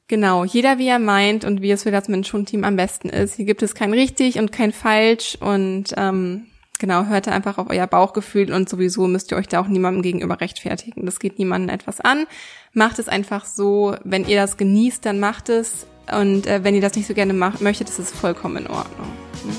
Genau, 0.09 0.43
jeder 0.43 0.79
wie 0.79 0.87
er 0.87 0.99
meint 0.99 1.45
und 1.45 1.61
wie 1.61 1.71
es 1.71 1.83
für 1.83 1.91
das 1.91 2.09
Mensch-Hund-Team 2.09 2.65
am 2.65 2.75
besten 2.75 3.07
ist. 3.07 3.35
Hier 3.35 3.45
gibt 3.45 3.63
es 3.63 3.73
kein 3.73 3.93
richtig 3.93 4.37
und 4.37 4.51
kein 4.51 4.73
falsch 4.73 5.37
und 5.39 5.93
ähm, 5.95 6.47
Genau, 6.79 7.05
hört 7.05 7.27
einfach 7.27 7.57
auf 7.57 7.69
euer 7.69 7.87
Bauchgefühl 7.87 8.53
und 8.53 8.69
sowieso 8.69 9.05
müsst 9.05 9.31
ihr 9.31 9.37
euch 9.37 9.49
da 9.49 9.59
auch 9.59 9.67
niemandem 9.67 10.01
gegenüber 10.01 10.39
rechtfertigen. 10.39 11.05
Das 11.05 11.19
geht 11.19 11.37
niemandem 11.37 11.75
etwas 11.75 11.99
an. 11.99 12.25
Macht 12.73 12.99
es 12.99 13.09
einfach 13.09 13.45
so, 13.45 13.97
wenn 14.05 14.25
ihr 14.25 14.39
das 14.39 14.55
genießt, 14.55 15.05
dann 15.05 15.19
macht 15.19 15.49
es. 15.49 15.85
Und 16.09 16.47
äh, 16.47 16.63
wenn 16.63 16.75
ihr 16.75 16.81
das 16.81 16.95
nicht 16.95 17.07
so 17.07 17.13
gerne 17.13 17.33
macht, 17.33 17.59
möchtet, 17.59 17.89
ist 17.89 17.99
es 17.99 18.11
vollkommen 18.11 18.65
in 18.65 18.67
Ordnung. 18.67 19.07
Ne? 19.45 19.53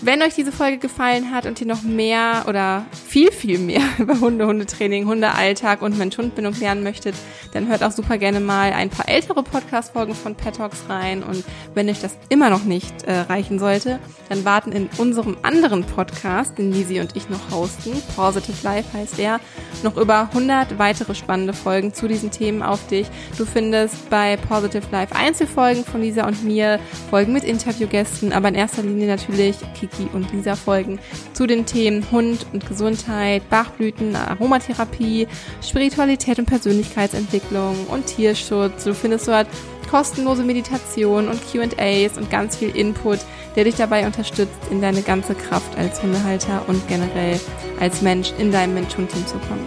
Wenn 0.00 0.22
euch 0.22 0.34
diese 0.34 0.52
Folge 0.52 0.78
gefallen 0.78 1.32
hat 1.32 1.44
und 1.44 1.60
ihr 1.60 1.66
noch 1.66 1.82
mehr 1.82 2.44
oder 2.46 2.86
viel, 2.92 3.32
viel 3.32 3.58
mehr 3.58 3.82
über 3.98 4.20
Hunde, 4.20 4.46
Hundetraining, 4.46 5.06
Hundealltag 5.06 5.82
und 5.82 5.98
Mensch-Hund-Bindung 5.98 6.54
lernen 6.60 6.84
möchtet, 6.84 7.16
dann 7.52 7.66
hört 7.66 7.82
auch 7.82 7.90
super 7.90 8.16
gerne 8.16 8.38
mal 8.38 8.72
ein 8.72 8.90
paar 8.90 9.08
ältere 9.08 9.42
Podcast-Folgen 9.42 10.14
von 10.14 10.36
Pet 10.36 10.56
Talks 10.56 10.84
rein. 10.88 11.24
Und 11.24 11.44
wenn 11.74 11.88
euch 11.88 12.00
das 12.00 12.16
immer 12.28 12.48
noch 12.48 12.62
nicht 12.62 13.02
äh, 13.04 13.12
reichen 13.20 13.58
sollte, 13.58 13.98
dann 14.28 14.44
warten 14.44 14.70
in 14.70 14.88
unserem 14.98 15.36
anderen 15.42 15.82
Podcast, 15.82 16.58
den 16.58 16.72
Lisi 16.72 17.00
und 17.00 17.16
ich 17.16 17.28
noch 17.28 17.50
hosten, 17.50 17.90
Positive 18.14 18.56
Life 18.62 18.96
heißt 18.96 19.18
der, 19.18 19.40
noch 19.82 19.96
über 19.96 20.28
100 20.32 20.78
weitere 20.78 21.16
spannende 21.16 21.54
Folgen 21.54 21.92
zu 21.92 22.06
diesen 22.06 22.30
Themen 22.30 22.62
auf 22.62 22.86
dich. 22.86 23.08
Du 23.36 23.44
findest 23.44 24.08
bei 24.10 24.36
Positive 24.36 24.86
Life 24.92 25.14
Einzelfolgen 25.16 25.84
von 25.84 26.02
Lisa 26.02 26.24
und 26.24 26.44
mir, 26.44 26.78
Folgen 27.10 27.32
mit 27.32 27.42
Interviewgästen, 27.42 28.32
aber 28.32 28.48
in 28.48 28.54
erster 28.54 28.82
Linie 28.82 29.08
natürlich 29.08 29.56
Kiki 29.88 30.08
und 30.12 30.32
Lisa 30.32 30.56
folgen 30.56 30.98
zu 31.32 31.46
den 31.46 31.66
Themen 31.66 32.10
Hund 32.10 32.46
und 32.52 32.66
Gesundheit, 32.66 33.48
Bachblüten, 33.50 34.16
Aromatherapie, 34.16 35.26
Spiritualität 35.62 36.38
und 36.38 36.46
Persönlichkeitsentwicklung 36.46 37.86
und 37.88 38.06
Tierschutz. 38.06 38.84
Du 38.84 38.94
findest 38.94 39.28
dort 39.28 39.46
kostenlose 39.90 40.44
Meditation 40.44 41.28
und 41.28 41.40
QAs 41.50 42.18
und 42.18 42.30
ganz 42.30 42.56
viel 42.56 42.76
Input, 42.76 43.20
der 43.56 43.64
dich 43.64 43.76
dabei 43.76 44.06
unterstützt, 44.06 44.58
in 44.70 44.82
deine 44.82 45.02
ganze 45.02 45.34
Kraft 45.34 45.76
als 45.78 46.02
Hundehalter 46.02 46.62
und 46.66 46.86
generell 46.88 47.40
als 47.80 48.02
Mensch 48.02 48.32
in 48.38 48.52
deinem 48.52 48.74
Mensch-Hund-Team 48.74 49.26
zu 49.26 49.38
kommen. 49.38 49.66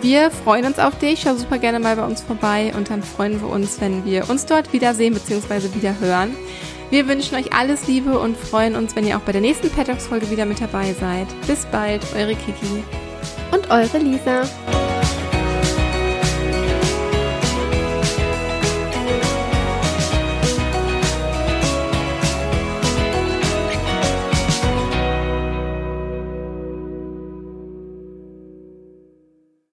Wir 0.00 0.30
freuen 0.30 0.64
uns 0.64 0.78
auf 0.78 0.96
dich. 0.98 1.22
Schau 1.22 1.34
super 1.34 1.58
gerne 1.58 1.80
mal 1.80 1.96
bei 1.96 2.04
uns 2.04 2.20
vorbei 2.20 2.72
und 2.76 2.88
dann 2.90 3.02
freuen 3.02 3.40
wir 3.40 3.48
uns, 3.48 3.80
wenn 3.80 4.04
wir 4.04 4.30
uns 4.30 4.46
dort 4.46 4.72
wiedersehen 4.72 5.12
bzw. 5.12 5.74
wieder 5.74 5.98
hören. 5.98 6.36
Wir 6.90 7.06
wünschen 7.06 7.36
euch 7.36 7.52
alles 7.52 7.86
Liebe 7.86 8.18
und 8.18 8.36
freuen 8.36 8.74
uns, 8.74 8.96
wenn 8.96 9.06
ihr 9.06 9.18
auch 9.18 9.22
bei 9.22 9.32
der 9.32 9.42
nächsten 9.42 9.68
Pet 9.68 9.88
Folge 10.00 10.30
wieder 10.30 10.46
mit 10.46 10.60
dabei 10.60 10.94
seid. 10.94 11.26
Bis 11.46 11.66
bald, 11.66 12.02
eure 12.14 12.34
Kiki. 12.34 12.82
Und 13.52 13.70
eure 13.70 13.98
Lisa. 13.98 14.42